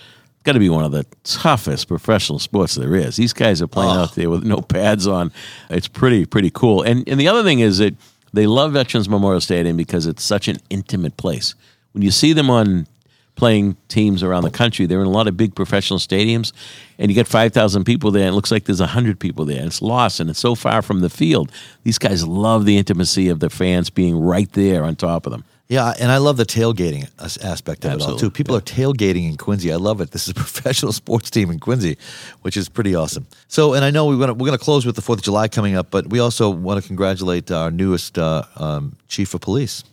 got 0.45 0.53
to 0.53 0.59
be 0.59 0.69
one 0.69 0.85
of 0.85 0.93
the 0.93 1.07
toughest 1.25 1.89
professional 1.89 2.39
sports 2.39 2.75
there 2.75 2.95
is. 2.97 3.17
These 3.17 3.33
guys 3.33 3.63
are 3.63 3.69
playing 3.69 3.97
out 3.97 4.15
there 4.15 4.29
with 4.29 4.45
no 4.45 4.61
pads 4.61 5.07
on. 5.07 5.33
It's 5.71 5.89
pretty 5.89 6.27
pretty 6.27 6.51
cool. 6.51 6.83
And 6.83 7.09
and 7.09 7.19
the 7.19 7.29
other 7.29 7.43
thing 7.43 7.61
is 7.61 7.79
that 7.79 7.95
they 8.33 8.47
love 8.47 8.73
Veterans 8.73 9.09
Memorial 9.09 9.41
Stadium 9.41 9.77
because 9.77 10.07
it's 10.07 10.23
such 10.23 10.49
an 10.49 10.57
intimate 10.71 11.17
place. 11.17 11.55
When 11.93 12.03
you 12.03 12.11
see 12.11 12.33
them 12.33 12.51
on 12.51 12.87
playing 13.35 13.77
teams 13.89 14.23
around 14.23 14.43
the 14.43 14.51
country, 14.51 14.87
they're 14.87 15.01
in 15.01 15.07
a 15.07 15.11
lot 15.11 15.29
of 15.29 15.37
big 15.37 15.55
professional 15.55 15.99
stadiums, 15.99 16.53
and 16.99 17.11
you 17.11 17.15
get 17.15 17.27
five 17.27 17.53
thousand 17.53 17.85
people 17.85 18.11
there. 18.11 18.25
And 18.25 18.33
it 18.33 18.37
looks 18.37 18.51
like 18.51 18.65
there's 18.65 18.81
hundred 18.81 19.19
people 19.19 19.45
there. 19.45 19.65
It's 19.65 19.83
lost, 19.83 20.21
and 20.21 20.31
it's 20.31 20.39
so 20.39 20.55
far 20.55 20.83
from 20.83 21.01
the 21.01 21.11
field. 21.11 21.51
These 21.83 21.99
guys 21.99 22.27
love 22.27 22.65
the 22.65 22.79
intimacy 22.79 23.29
of 23.29 23.41
the 23.41 23.51
fans 23.51 23.91
being 23.91 24.19
right 24.19 24.51
there 24.53 24.85
on 24.85 24.97
top 24.97 25.27
of 25.27 25.33
them. 25.33 25.45
Yeah, 25.69 25.95
and 25.99 26.13
I 26.13 26.19
love 26.19 26.37
the 26.37 26.45
tailgating 26.45 27.09
aspect 27.43 27.85
of 27.87 27.95
it 27.95 28.03
all 28.03 28.17
too. 28.17 28.31
People 28.31 28.55
are 28.55 28.61
tailgating 28.61 29.27
in 29.27 29.37
Quincy. 29.39 29.73
I 29.73 29.77
love 29.77 30.03
it. 30.03 30.11
This 30.11 30.25
is 30.25 30.31
a 30.31 30.35
professional 30.47 30.93
sports 30.93 31.31
team 31.31 31.51
in 31.51 31.59
Quincy, 31.61 31.97
which 32.43 32.57
is 32.59 32.69
pretty 32.69 32.95
awesome. 32.95 33.27
So, 33.49 33.73
and 33.73 33.85
I 33.85 33.91
know 33.91 34.07
we're 34.07 34.19
gonna 34.19 34.35
we're 34.35 34.47
gonna 34.47 34.59
close 34.59 34.85
with 34.85 34.97
the 34.97 35.03
Fourth 35.03 35.21
of 35.21 35.25
July 35.25 35.49
coming 35.49 35.75
up, 35.75 35.91
but 35.91 36.11
we 36.11 36.19
also 36.19 36.51
want 36.51 36.83
to 36.83 36.87
congratulate 36.87 37.51
our 37.51 37.71
newest 37.71 38.19
uh, 38.19 38.43
um, 38.57 38.97
chief 39.09 39.33
of 39.33 39.41
police. 39.41 39.85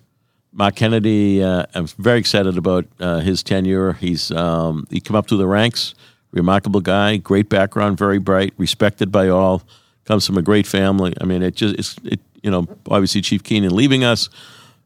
Mark 0.51 0.75
Kennedy, 0.75 1.43
uh, 1.43 1.65
I'm 1.75 1.87
very 1.87 2.19
excited 2.19 2.57
about 2.57 2.85
uh, 2.99 3.19
his 3.19 3.43
tenure. 3.43 3.93
He's 3.93 4.31
um, 4.31 4.87
he 4.89 4.99
come 4.99 5.15
up 5.15 5.27
through 5.27 5.37
the 5.37 5.47
ranks, 5.47 5.93
remarkable 6.31 6.81
guy, 6.81 7.17
great 7.17 7.49
background, 7.49 7.97
very 7.97 8.17
bright, 8.17 8.53
respected 8.57 9.11
by 9.11 9.29
all. 9.29 9.61
Comes 10.05 10.25
from 10.25 10.37
a 10.37 10.41
great 10.41 10.65
family. 10.65 11.13
I 11.21 11.25
mean, 11.25 11.43
it 11.43 11.55
just 11.55 11.75
it's 11.75 11.95
it 12.03 12.19
you 12.41 12.49
know 12.49 12.67
obviously 12.89 13.21
Chief 13.21 13.43
Keenan 13.43 13.75
leaving 13.75 14.03
us, 14.03 14.27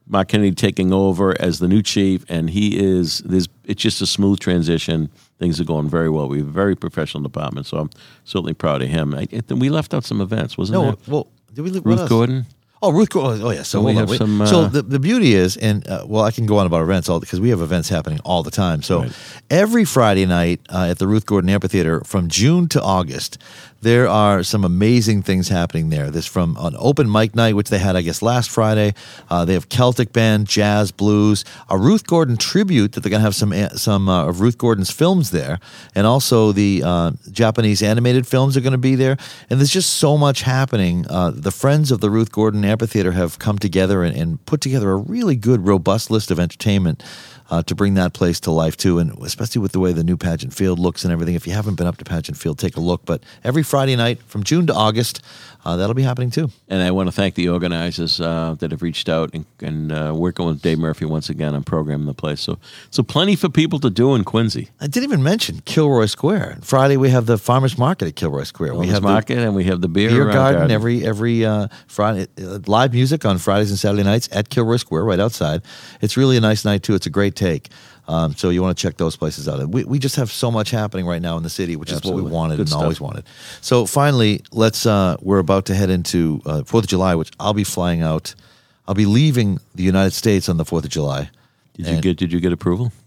Mark 0.08 0.28
Kennedy 0.28 0.52
taking 0.54 0.92
over 0.92 1.36
as 1.42 1.60
the 1.60 1.68
new 1.68 1.82
chief, 1.82 2.26
and 2.30 2.50
he 2.50 2.78
is 2.78 3.20
there's 3.20 3.48
it's 3.64 3.82
just 3.82 4.02
a 4.02 4.06
smooth 4.06 4.40
transition. 4.40 5.10
Things 5.40 5.60
are 5.60 5.64
going 5.66 5.90
very 5.90 6.10
well. 6.10 6.28
We 6.28 6.40
have 6.40 6.48
a 6.48 6.52
very 6.52 6.76
professional 6.76 7.24
department, 7.24 7.66
so 7.68 7.78
I'm 7.78 7.90
certainly 8.26 8.54
proud 8.54 8.82
of 8.82 8.90
him. 8.90 9.14
I, 9.14 9.28
I, 9.32 9.54
we 9.54 9.70
left 9.70 9.94
out 9.94 10.04
some 10.04 10.22
events, 10.22 10.58
wasn't 10.58 10.78
it? 10.78 10.82
No, 10.82 10.92
there? 10.92 11.14
well, 11.14 11.28
did 11.54 11.62
we 11.62 11.70
leave 11.70 11.86
Ruth 11.86 12.00
else? 12.00 12.10
Gordon. 12.10 12.46
Oh, 12.82 12.92
Ruth 12.92 13.12
Gordon. 13.12 13.42
Oh, 13.42 13.50
yeah. 13.52 13.64
So, 13.64 13.82
we 13.82 13.92
on, 13.92 13.96
have 13.96 14.10
some, 14.18 14.42
uh, 14.42 14.46
so 14.46 14.68
the, 14.68 14.82
the 14.82 15.00
beauty 15.00 15.36
is, 15.36 15.56
and 15.56 15.88
uh, 15.88 16.04
well, 16.06 16.26
I 16.26 16.32
can 16.32 16.46
go 16.46 16.58
on 16.58 16.66
about 16.66 16.82
events 16.82 17.08
all 17.08 17.22
because 17.22 17.40
we 17.40 17.50
have 17.50 17.62
events 17.62 17.88
happening 17.88 18.20
all 18.26 18.44
the 18.44 18.52
time. 18.52 18.82
So 18.82 19.04
Right. 19.04 19.12
every 19.50 19.86
Friday 19.86 20.26
night 20.26 20.60
uh, 20.70 20.88
at 20.90 21.00
the 21.00 21.08
Ruth 21.08 21.26
Gordon 21.26 21.50
Amphitheater 21.50 22.02
from 22.02 22.28
June 22.28 22.68
to 22.68 22.82
August, 22.82 23.38
there 23.84 24.08
are 24.08 24.44
some 24.44 24.64
amazing 24.64 25.22
things 25.24 25.50
happening 25.50 25.90
there. 25.90 26.10
This 26.10 26.26
from 26.26 26.56
an 26.60 26.76
open 26.80 27.12
mic 27.12 27.36
night, 27.36 27.56
which 27.56 27.70
they 27.70 27.80
had, 27.80 27.96
I 27.96 28.02
guess, 28.02 28.22
last 28.22 28.50
Friday. 28.50 28.94
Uh, 29.30 29.44
they 29.46 29.54
have 29.54 29.68
Celtic 29.70 30.14
band, 30.14 30.48
jazz, 30.48 30.92
blues, 30.92 31.44
a 31.70 31.78
Ruth 31.78 32.08
Gordon 32.08 32.38
tribute 32.38 32.94
that 32.94 33.02
they're 33.02 33.10
going 33.10 33.20
to 33.20 33.26
have 33.26 33.36
some 33.36 33.52
uh, 33.52 33.70
some 33.70 34.08
uh, 34.08 34.28
of 34.28 34.40
Ruth 34.40 34.58
Gordon's 34.58 34.90
films 34.90 35.32
there, 35.32 35.60
and 35.94 36.08
also 36.08 36.52
the 36.54 36.82
uh, 36.84 37.12
Japanese 37.32 37.84
animated 37.84 38.26
films 38.26 38.56
are 38.56 38.62
going 38.62 38.72
to 38.72 38.78
be 38.78 38.96
there. 38.96 39.18
And 39.50 39.60
there's 39.60 39.70
just 39.70 39.96
so 39.96 40.18
much 40.18 40.42
happening. 40.42 41.06
Uh, 41.10 41.32
the 41.32 41.52
friends 41.52 41.92
of 41.92 42.00
the 42.00 42.10
Ruth 42.10 42.32
Gordon 42.32 42.64
Amphitheater 42.64 43.12
have 43.12 43.38
come 43.38 43.60
together 43.60 44.04
and, 44.04 44.16
and 44.16 44.44
put 44.46 44.62
together 44.62 44.92
a 44.92 44.98
really 44.98 45.36
good, 45.36 45.68
robust 45.68 46.10
list 46.10 46.32
of 46.32 46.40
entertainment 46.40 47.04
uh, 47.54 47.62
to 47.62 47.76
bring 47.76 47.94
that 47.94 48.14
place 48.14 48.40
to 48.40 48.52
life 48.52 48.76
too, 48.76 48.98
and 48.98 49.12
especially 49.22 49.62
with 49.62 49.74
the 49.74 49.80
way 49.80 49.94
the 49.94 50.04
new 50.04 50.18
Pageant 50.18 50.54
Field 50.54 50.80
looks 50.80 51.04
and 51.04 51.14
everything. 51.14 51.36
If 51.36 51.46
you 51.46 51.54
haven't 51.54 51.76
been 51.76 51.86
up 51.86 51.98
to 51.98 52.04
Pageant 52.04 52.36
Field, 52.36 52.58
take 52.58 52.76
a 52.78 52.80
look. 52.80 53.06
But 53.06 53.22
every 53.44 53.62
Friday 53.62 53.96
night 53.96 54.24
from 54.24 54.44
June 54.44 54.66
to 54.68 54.74
August, 54.74 55.22
uh, 55.66 55.78
that'll 55.78 55.94
be 55.94 56.04
happening 56.04 56.32
too. 56.32 56.50
And 56.68 56.82
I 56.82 56.90
want 56.92 57.08
to 57.08 57.12
thank 57.12 57.36
the 57.36 57.50
organizers 57.50 58.20
uh, 58.20 58.56
that 58.60 58.72
have 58.72 58.82
reached 58.82 59.08
out 59.08 59.30
and, 59.34 59.46
and 59.62 59.92
uh, 59.92 60.14
working 60.16 60.46
with 60.46 60.62
Dave 60.62 60.80
Murphy 60.80 61.06
once 61.06 61.30
again 61.30 61.54
on 61.54 61.64
programming 61.64 62.08
the 62.08 62.14
place. 62.14 62.42
So, 62.42 62.58
so 62.90 63.04
plenty 63.04 63.36
for 63.36 63.50
people 63.50 63.80
to 63.82 63.90
do 63.90 64.16
in 64.16 64.24
Quincy. 64.24 64.70
I 64.82 64.88
didn't 64.88 65.06
even 65.06 65.24
mention 65.24 65.62
Kilroy 65.66 66.08
Square. 66.08 66.58
Friday 66.62 66.98
we 66.98 67.10
have 67.10 67.28
the 67.28 67.38
farmers 67.38 67.78
market 67.78 68.08
at 68.08 68.16
Kilroy 68.16 68.44
Square. 68.44 68.74
we 68.74 68.80
We 68.82 68.86
have 68.88 68.96
have 68.96 69.04
the 69.04 69.10
market 69.10 69.38
and 69.38 69.56
we 69.56 69.66
have 69.66 69.80
the 69.82 69.88
beer, 69.88 70.10
beer 70.10 70.30
uh, 70.30 70.34
garden, 70.34 70.72
every 70.72 71.06
every 71.06 71.46
uh, 71.46 71.68
Friday. 71.88 72.28
Uh, 72.42 72.60
live 72.66 72.94
music 72.94 73.26
on 73.26 73.38
Fridays 73.38 73.70
and 73.70 73.80
Saturday 73.80 74.04
nights 74.04 74.28
at 74.32 74.50
Kilroy 74.50 74.78
Square, 74.78 75.04
right 75.04 75.20
outside. 75.20 75.62
It's 76.02 76.18
really 76.18 76.36
a 76.36 76.42
nice 76.42 76.66
night 76.66 76.82
too. 76.84 76.96
It's 76.96 77.06
a 77.06 77.12
great 77.12 77.36
take. 77.44 77.70
Um, 78.08 78.36
so 78.36 78.50
you 78.50 78.62
want 78.62 78.78
to 78.78 78.82
check 78.82 78.98
those 78.98 79.16
places 79.16 79.48
out. 79.48 79.66
We, 79.70 79.86
we 79.86 79.98
just 79.98 80.18
have 80.18 80.30
so 80.30 80.52
much 80.52 80.72
happening 80.72 81.06
right 81.06 81.22
now 81.22 81.38
in 81.38 81.44
the 81.44 81.50
city, 81.50 81.76
which 81.76 81.92
is 81.92 82.04
what 82.04 82.16
we 82.16 82.22
wanted 82.22 82.56
Good 82.58 82.62
and 82.62 82.70
stuff. 82.70 82.82
always 82.82 83.00
wanted. 83.00 83.24
So 83.62 83.86
finally, 83.86 84.42
let's. 84.52 84.86
Uh, 84.86 85.16
we're 85.22 85.40
about 85.40 85.66
to 85.68 85.76
head 85.76 85.90
into 85.90 86.42
uh, 86.46 86.64
Fourth 86.64 86.84
of 86.86 86.90
July, 86.90 87.16
which 87.16 87.32
I'll 87.40 87.54
be 87.54 87.64
flying 87.64 88.02
out. 88.02 88.36
I'll 88.88 88.96
be 88.96 89.06
leaving 89.06 89.60
the 89.76 89.84
United 89.84 90.12
States 90.12 90.50
on 90.50 90.58
the 90.58 90.66
Fourth 90.66 90.84
of 90.84 90.90
July. 90.90 91.30
Did 91.76 91.88
you 91.88 92.02
get 92.02 92.18
Did 92.18 92.34
you 92.34 92.40
get 92.40 92.52
approval? 92.52 92.92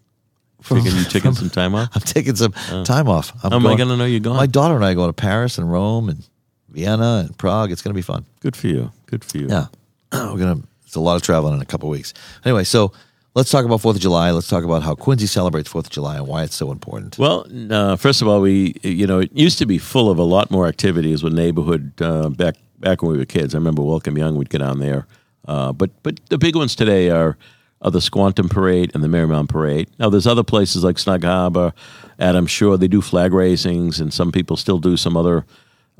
Taking, 0.66 0.96
you 0.96 1.05
taking 1.05 1.35
some 1.35 1.51
time 1.51 1.75
off? 1.77 1.90
I'm 1.94 2.01
taking 2.01 2.35
some 2.35 2.53
time 2.85 3.09
off. 3.09 3.33
I'm 3.44 3.51
How 3.51 3.57
am 3.59 3.66
I 3.66 3.77
going 3.77 3.90
to 3.90 3.96
know 3.96 4.07
you're 4.07 4.18
gone? 4.18 4.37
My 4.37 4.46
daughter 4.46 4.75
and 4.75 4.85
I 4.85 4.92
are 4.92 4.94
going 4.94 5.11
to 5.11 5.12
Paris 5.12 5.59
and 5.59 5.70
Rome 5.70 6.09
and 6.09 6.27
Vienna 6.70 7.25
and 7.27 7.38
Prague. 7.38 7.70
It's 7.70 7.83
going 7.83 7.92
to 7.92 7.94
be 7.94 8.03
fun. 8.03 8.25
Good 8.40 8.57
for 8.57 8.66
you. 8.66 8.90
Good 9.05 9.22
for 9.22 9.38
you. 9.38 9.49
Yeah, 9.49 9.66
we're 10.12 10.38
gonna. 10.38 10.62
It's 10.85 10.96
a 10.96 11.01
lot 11.01 11.16
of 11.16 11.22
traveling 11.22 11.55
in 11.55 11.62
a 11.62 11.66
couple 11.66 11.88
of 11.88 11.92
weeks. 11.92 12.14
Anyway, 12.44 12.64
so 12.64 12.92
let's 13.37 13.51
talk 13.51 13.66
about 13.66 13.83
Fourth 13.83 13.96
of 13.96 14.03
July. 14.03 14.31
Let's 14.31 14.49
talk 14.49 14.64
about 14.64 14.83
how 14.83 14.94
Quincy 14.94 15.27
celebrates 15.27 15.68
Fourth 15.68 15.87
of 15.87 15.92
July 15.92 16.16
and 16.16 16.27
why 16.27 16.42
it's 16.42 16.57
so 16.57 16.72
important. 16.72 17.18
Well, 17.18 17.46
uh, 17.70 17.96
first 17.96 18.22
of 18.22 18.29
all, 18.29 18.40
we 18.40 18.75
you 18.83 19.07
know 19.07 19.20
it 19.20 19.31
used 19.33 19.59
to 19.59 19.66
be 19.66 19.79
full 19.79 20.11
of 20.11 20.18
a 20.18 20.25
lot 20.25 20.51
more 20.51 20.66
activities 20.66 21.22
with 21.22 21.33
neighborhood 21.33 21.92
uh, 22.01 22.31
back 22.31 22.57
back 22.81 23.03
when 23.03 23.12
we 23.12 23.18
were 23.18 23.27
kids. 23.27 23.55
I 23.55 23.59
remember 23.59 23.83
Welcome 23.83 24.18
Young 24.18 24.37
would 24.37 24.51
get 24.51 24.62
on 24.62 24.81
there, 24.81 25.07
uh, 25.46 25.72
but 25.72 25.90
but 26.03 26.18
the 26.31 26.38
big 26.38 26.57
ones 26.57 26.75
today 26.75 27.11
are 27.11 27.37
are 27.83 27.90
the 27.90 28.01
Squantum 28.01 28.51
Parade 28.51 28.90
and 28.94 29.05
the 29.05 29.09
Merrymount 29.09 29.51
Parade. 29.51 29.88
Now, 29.99 30.09
there's 30.09 30.27
other 30.27 30.42
places 30.42 30.83
like 30.83 30.99
Snug 30.99 31.22
Harbor, 31.22 31.75
Adams 32.18 32.51
Shore. 32.51 32.79
They 32.79 32.88
do 32.88 33.03
flag 33.03 33.35
raisings, 33.35 34.01
and 34.01 34.12
some 34.14 34.33
people 34.33 34.57
still 34.57 34.79
do 34.79 34.96
some 34.96 35.14
other 35.14 35.44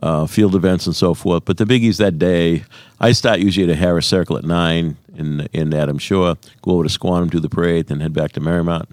uh, 0.03 0.27
field 0.27 0.55
events 0.55 0.87
and 0.87 0.95
so 0.95 1.15
forth. 1.15 1.45
But 1.45 1.57
the 1.59 1.65
biggies 1.65 1.99
that 1.99 2.19
day, 2.19 2.65
I 3.01 3.13
start 3.13 3.41
usually 3.41 3.65
at 3.65 3.71
a 3.71 3.77
Harris 3.77 4.07
Circle 4.07 4.37
at 4.37 4.45
nine 4.45 4.97
in 5.15 5.49
in 5.53 5.73
Adams 5.73 6.03
Shore, 6.03 6.37
go 6.63 6.73
over 6.73 6.85
to 6.87 6.99
Squantum, 6.99 7.31
do 7.31 7.41
the 7.41 7.49
parade, 7.49 7.87
then 7.87 8.01
head 8.01 8.13
back 8.13 8.33
to 8.33 8.41
Merrymount 8.41 8.87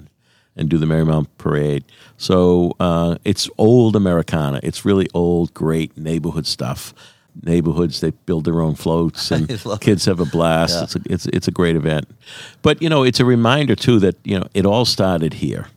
and 0.55 0.69
do 0.69 0.77
the 0.77 0.85
Merrymount 0.85 1.27
Parade. 1.37 1.83
So 2.17 2.75
uh, 2.79 3.17
it's 3.25 3.49
old 3.57 3.95
Americana. 3.95 4.59
It's 4.63 4.85
really 4.85 5.07
old, 5.13 5.53
great 5.53 5.97
neighborhood 5.97 6.45
stuff. 6.45 6.93
Neighborhoods 7.41 7.99
they 7.99 8.11
build 8.11 8.45
their 8.45 8.61
own 8.61 8.75
floats 8.75 9.31
and 9.31 9.49
kids 9.81 10.05
have 10.05 10.19
a 10.19 10.25
blast. 10.25 10.75
Yeah. 10.75 10.83
It's 10.83 10.95
a, 10.95 10.99
it's 11.05 11.25
it's 11.27 11.47
a 11.47 11.51
great 11.51 11.75
event. 11.75 12.07
But 12.61 12.81
you 12.81 12.89
know, 12.89 13.03
it's 13.03 13.19
a 13.19 13.25
reminder 13.25 13.75
too 13.75 13.99
that 13.99 14.15
you 14.23 14.39
know 14.39 14.47
it 14.53 14.65
all 14.65 14.85
started 14.85 15.33
here. 15.33 15.67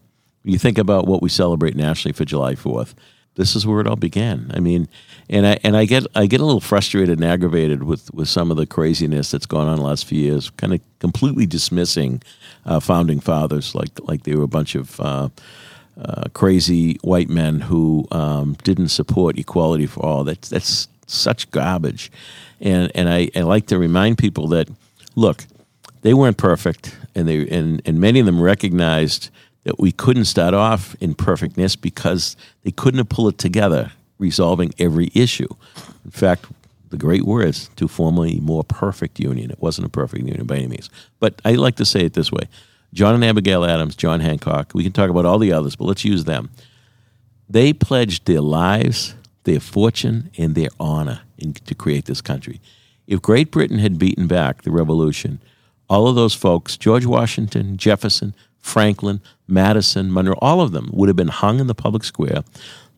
You 0.44 0.58
think 0.58 0.76
about 0.78 1.06
what 1.06 1.22
we 1.22 1.30
celebrate 1.30 1.74
nationally 1.74 2.12
for 2.12 2.26
July 2.26 2.54
Fourth. 2.54 2.94
This 3.36 3.54
is 3.54 3.66
where 3.66 3.80
it 3.80 3.86
all 3.86 3.96
began. 3.96 4.50
I 4.54 4.60
mean, 4.60 4.88
and 5.30 5.46
I 5.46 5.58
and 5.62 5.76
I 5.76 5.84
get 5.84 6.06
I 6.14 6.26
get 6.26 6.40
a 6.40 6.44
little 6.44 6.60
frustrated 6.60 7.18
and 7.18 7.24
aggravated 7.24 7.82
with 7.82 8.12
with 8.12 8.28
some 8.28 8.50
of 8.50 8.56
the 8.56 8.66
craziness 8.66 9.30
that's 9.30 9.46
gone 9.46 9.68
on 9.68 9.76
the 9.76 9.82
last 9.82 10.06
few 10.06 10.18
years. 10.20 10.50
Kind 10.50 10.74
of 10.74 10.80
completely 10.98 11.46
dismissing 11.46 12.22
uh, 12.64 12.80
founding 12.80 13.20
fathers 13.20 13.74
like 13.74 13.90
like 14.08 14.24
they 14.24 14.34
were 14.34 14.44
a 14.44 14.48
bunch 14.48 14.74
of. 14.74 15.00
Uh, 15.00 15.28
uh, 15.98 16.24
crazy 16.34 16.98
white 17.02 17.30
men 17.30 17.58
who 17.58 18.06
um, 18.10 18.54
didn't 18.62 18.88
support 18.88 19.38
equality 19.38 19.86
for 19.86 20.04
all. 20.04 20.24
That's 20.24 20.50
that's 20.50 20.88
such 21.06 21.50
garbage, 21.50 22.12
and 22.60 22.92
and 22.94 23.08
I, 23.08 23.30
I 23.34 23.40
like 23.40 23.68
to 23.68 23.78
remind 23.78 24.18
people 24.18 24.48
that 24.48 24.68
look, 25.14 25.46
they 26.02 26.12
weren't 26.12 26.36
perfect, 26.36 26.94
and 27.14 27.26
they 27.26 27.48
and 27.48 27.80
and 27.86 27.98
many 27.98 28.20
of 28.20 28.26
them 28.26 28.42
recognized 28.42 29.30
that 29.66 29.80
we 29.80 29.90
couldn't 29.90 30.26
start 30.26 30.54
off 30.54 30.94
in 31.00 31.12
perfectness 31.14 31.74
because 31.74 32.36
they 32.62 32.70
couldn't 32.70 32.98
have 32.98 33.08
pulled 33.08 33.34
it 33.34 33.38
together, 33.38 33.90
resolving 34.18 34.72
every 34.78 35.10
issue. 35.14 35.48
In 36.04 36.10
fact. 36.10 36.46
The 36.88 36.96
great 36.96 37.24
words 37.24 37.68
to 37.76 37.88
form 37.88 38.16
a 38.18 38.36
more 38.36 38.62
perfect 38.62 39.18
union. 39.18 39.50
It 39.50 39.60
wasn't 39.60 39.88
a 39.88 39.90
perfect 39.90 40.22
union 40.22 40.46
by 40.46 40.58
any 40.58 40.68
means. 40.68 40.88
But 41.18 41.42
I 41.44 41.54
like 41.54 41.74
to 41.76 41.84
say 41.84 42.02
it 42.02 42.12
this 42.12 42.30
way 42.30 42.48
John 42.94 43.16
and 43.16 43.24
Abigail 43.24 43.64
Adams, 43.64 43.96
John 43.96 44.20
Hancock, 44.20 44.70
we 44.72 44.84
can 44.84 44.92
talk 44.92 45.10
about 45.10 45.26
all 45.26 45.40
the 45.40 45.52
others, 45.52 45.74
but 45.74 45.86
let's 45.86 46.04
use 46.04 46.24
them. 46.24 46.48
They 47.48 47.72
pledged 47.72 48.26
their 48.26 48.40
lives, 48.40 49.16
their 49.42 49.60
fortune, 49.60 50.30
and 50.38 50.54
their 50.54 50.68
honor 50.78 51.22
in, 51.38 51.54
to 51.54 51.74
create 51.74 52.06
this 52.06 52.20
country. 52.20 52.60
If 53.06 53.20
Great 53.20 53.50
Britain 53.50 53.78
had 53.78 53.98
beaten 53.98 54.28
back 54.28 54.62
the 54.62 54.70
revolution, 54.70 55.40
all 55.88 56.08
of 56.08 56.14
those 56.14 56.34
folks, 56.34 56.76
George 56.76 57.04
Washington, 57.04 57.76
Jefferson, 57.76 58.34
Franklin, 58.58 59.20
Madison, 59.48 60.12
Monroe, 60.12 60.38
all 60.40 60.60
of 60.60 60.72
them 60.72 60.90
would 60.92 61.08
have 61.08 61.16
been 61.16 61.28
hung 61.28 61.60
in 61.60 61.66
the 61.66 61.74
public 61.74 62.04
square. 62.04 62.42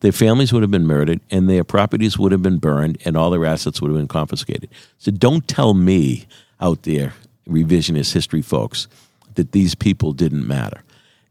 Their 0.00 0.12
families 0.12 0.52
would 0.52 0.62
have 0.62 0.70
been 0.70 0.86
murdered, 0.86 1.20
and 1.30 1.48
their 1.48 1.64
properties 1.64 2.18
would 2.18 2.32
have 2.32 2.42
been 2.42 2.58
burned, 2.58 2.98
and 3.04 3.16
all 3.16 3.30
their 3.30 3.44
assets 3.44 3.80
would 3.80 3.90
have 3.90 3.98
been 3.98 4.08
confiscated. 4.08 4.70
So 4.98 5.10
don't 5.10 5.46
tell 5.48 5.74
me 5.74 6.26
out 6.60 6.82
there 6.82 7.14
revisionist 7.48 8.12
history 8.12 8.42
folks 8.42 8.88
that 9.34 9.52
these 9.52 9.74
people 9.74 10.12
didn't 10.12 10.46
matter. 10.46 10.82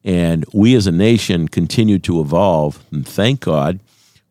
And 0.03 0.45
we 0.53 0.75
as 0.75 0.88
a 0.88 0.91
nation 0.91 1.47
continued 1.47 2.03
to 2.06 2.19
evolve, 2.19 2.84
and 2.91 3.08
thank 3.08 3.41
God 3.41 3.80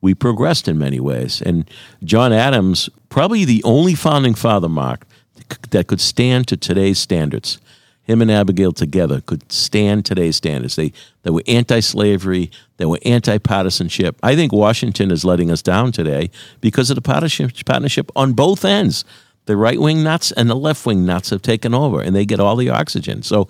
we 0.01 0.15
progressed 0.15 0.69
in 0.69 0.79
many 0.79 1.01
ways. 1.01 1.43
And 1.43 1.69
John 2.05 2.33
Adams, 2.33 2.89
probably 3.09 3.45
the 3.45 3.63
only 3.65 3.95
founding 3.95 4.35
father, 4.35 4.69
Mark, 4.69 5.07
that 5.71 5.87
could 5.87 6.01
stand 6.01 6.49
to 6.49 6.57
today's 6.57 6.99
standards. 6.99 7.59
Him 8.07 8.23
and 8.23 8.31
Abigail 8.31 8.71
together 8.71 9.21
could 9.21 9.51
stand 9.51 10.07
today's 10.07 10.37
standards. 10.37 10.77
They, 10.77 10.93
they 11.25 11.31
were 11.31 11.43
anti 11.49 11.81
slavery, 11.81 12.53
they 12.77 12.85
were 12.87 13.01
anti 13.05 13.39
partisanship. 13.39 14.17
I 14.23 14.37
think 14.37 14.53
Washington 14.53 15.11
is 15.11 15.25
letting 15.25 15.51
us 15.51 15.61
down 15.61 15.91
today 15.91 16.31
because 16.61 16.89
of 16.89 16.95
the 16.95 17.03
partnership, 17.03 17.53
partnership 17.67 18.11
on 18.15 18.33
both 18.33 18.65
ends. 18.65 19.05
The 19.47 19.57
right 19.57 19.81
wing 19.81 20.03
nuts 20.03 20.33
and 20.33 20.49
the 20.49 20.57
left 20.57 20.87
wing 20.87 21.05
nuts 21.05 21.31
have 21.31 21.43
taken 21.43 21.75
over, 21.75 22.01
and 22.01 22.15
they 22.15 22.25
get 22.25 22.41
all 22.41 22.57
the 22.57 22.71
oxygen. 22.71 23.23
So 23.23 23.49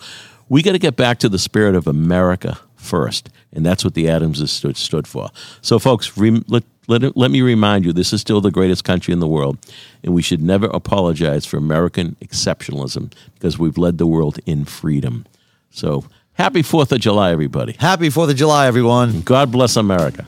we 0.49 0.62
got 0.62 0.73
to 0.73 0.79
get 0.79 0.97
back 0.97 1.19
to 1.19 1.29
the 1.29 1.38
spirit 1.38 1.75
of 1.75 1.87
America 1.87 2.59
first, 2.77 3.29
and 3.53 3.64
that's 3.64 3.85
what 3.85 3.95
the 3.95 4.09
Adams 4.09 4.51
stood, 4.51 4.77
stood 4.77 5.07
for. 5.07 5.31
So, 5.61 5.79
folks, 5.79 6.16
let, 6.87 7.03
let, 7.03 7.16
let 7.16 7.31
me 7.31 7.42
remind 7.42 7.85
you 7.85 7.92
this 7.92 8.12
is 8.12 8.20
still 8.20 8.40
the 8.40 8.51
greatest 8.51 8.85
country 8.85 9.12
in 9.12 9.20
the 9.20 9.29
world, 9.29 9.59
and 10.03 10.14
we 10.14 10.22
should 10.22 10.42
never 10.42 10.66
apologize 10.66 11.44
for 11.46 11.57
American 11.57 12.16
exceptionalism 12.22 13.12
because 13.35 13.59
we've 13.59 13.79
led 13.79 13.99
the 13.99 14.07
world 14.07 14.38
in 14.46 14.64
freedom. 14.64 15.27
So, 15.70 16.05
happy 16.35 16.62
4th 16.62 16.92
of 16.92 17.01
July, 17.01 17.33
everybody. 17.33 17.77
Happy 17.79 18.09
4th 18.09 18.31
of 18.31 18.37
July, 18.37 18.66
everyone. 18.66 19.22
God 19.22 19.53
bless 19.53 19.77
America. 19.77 20.25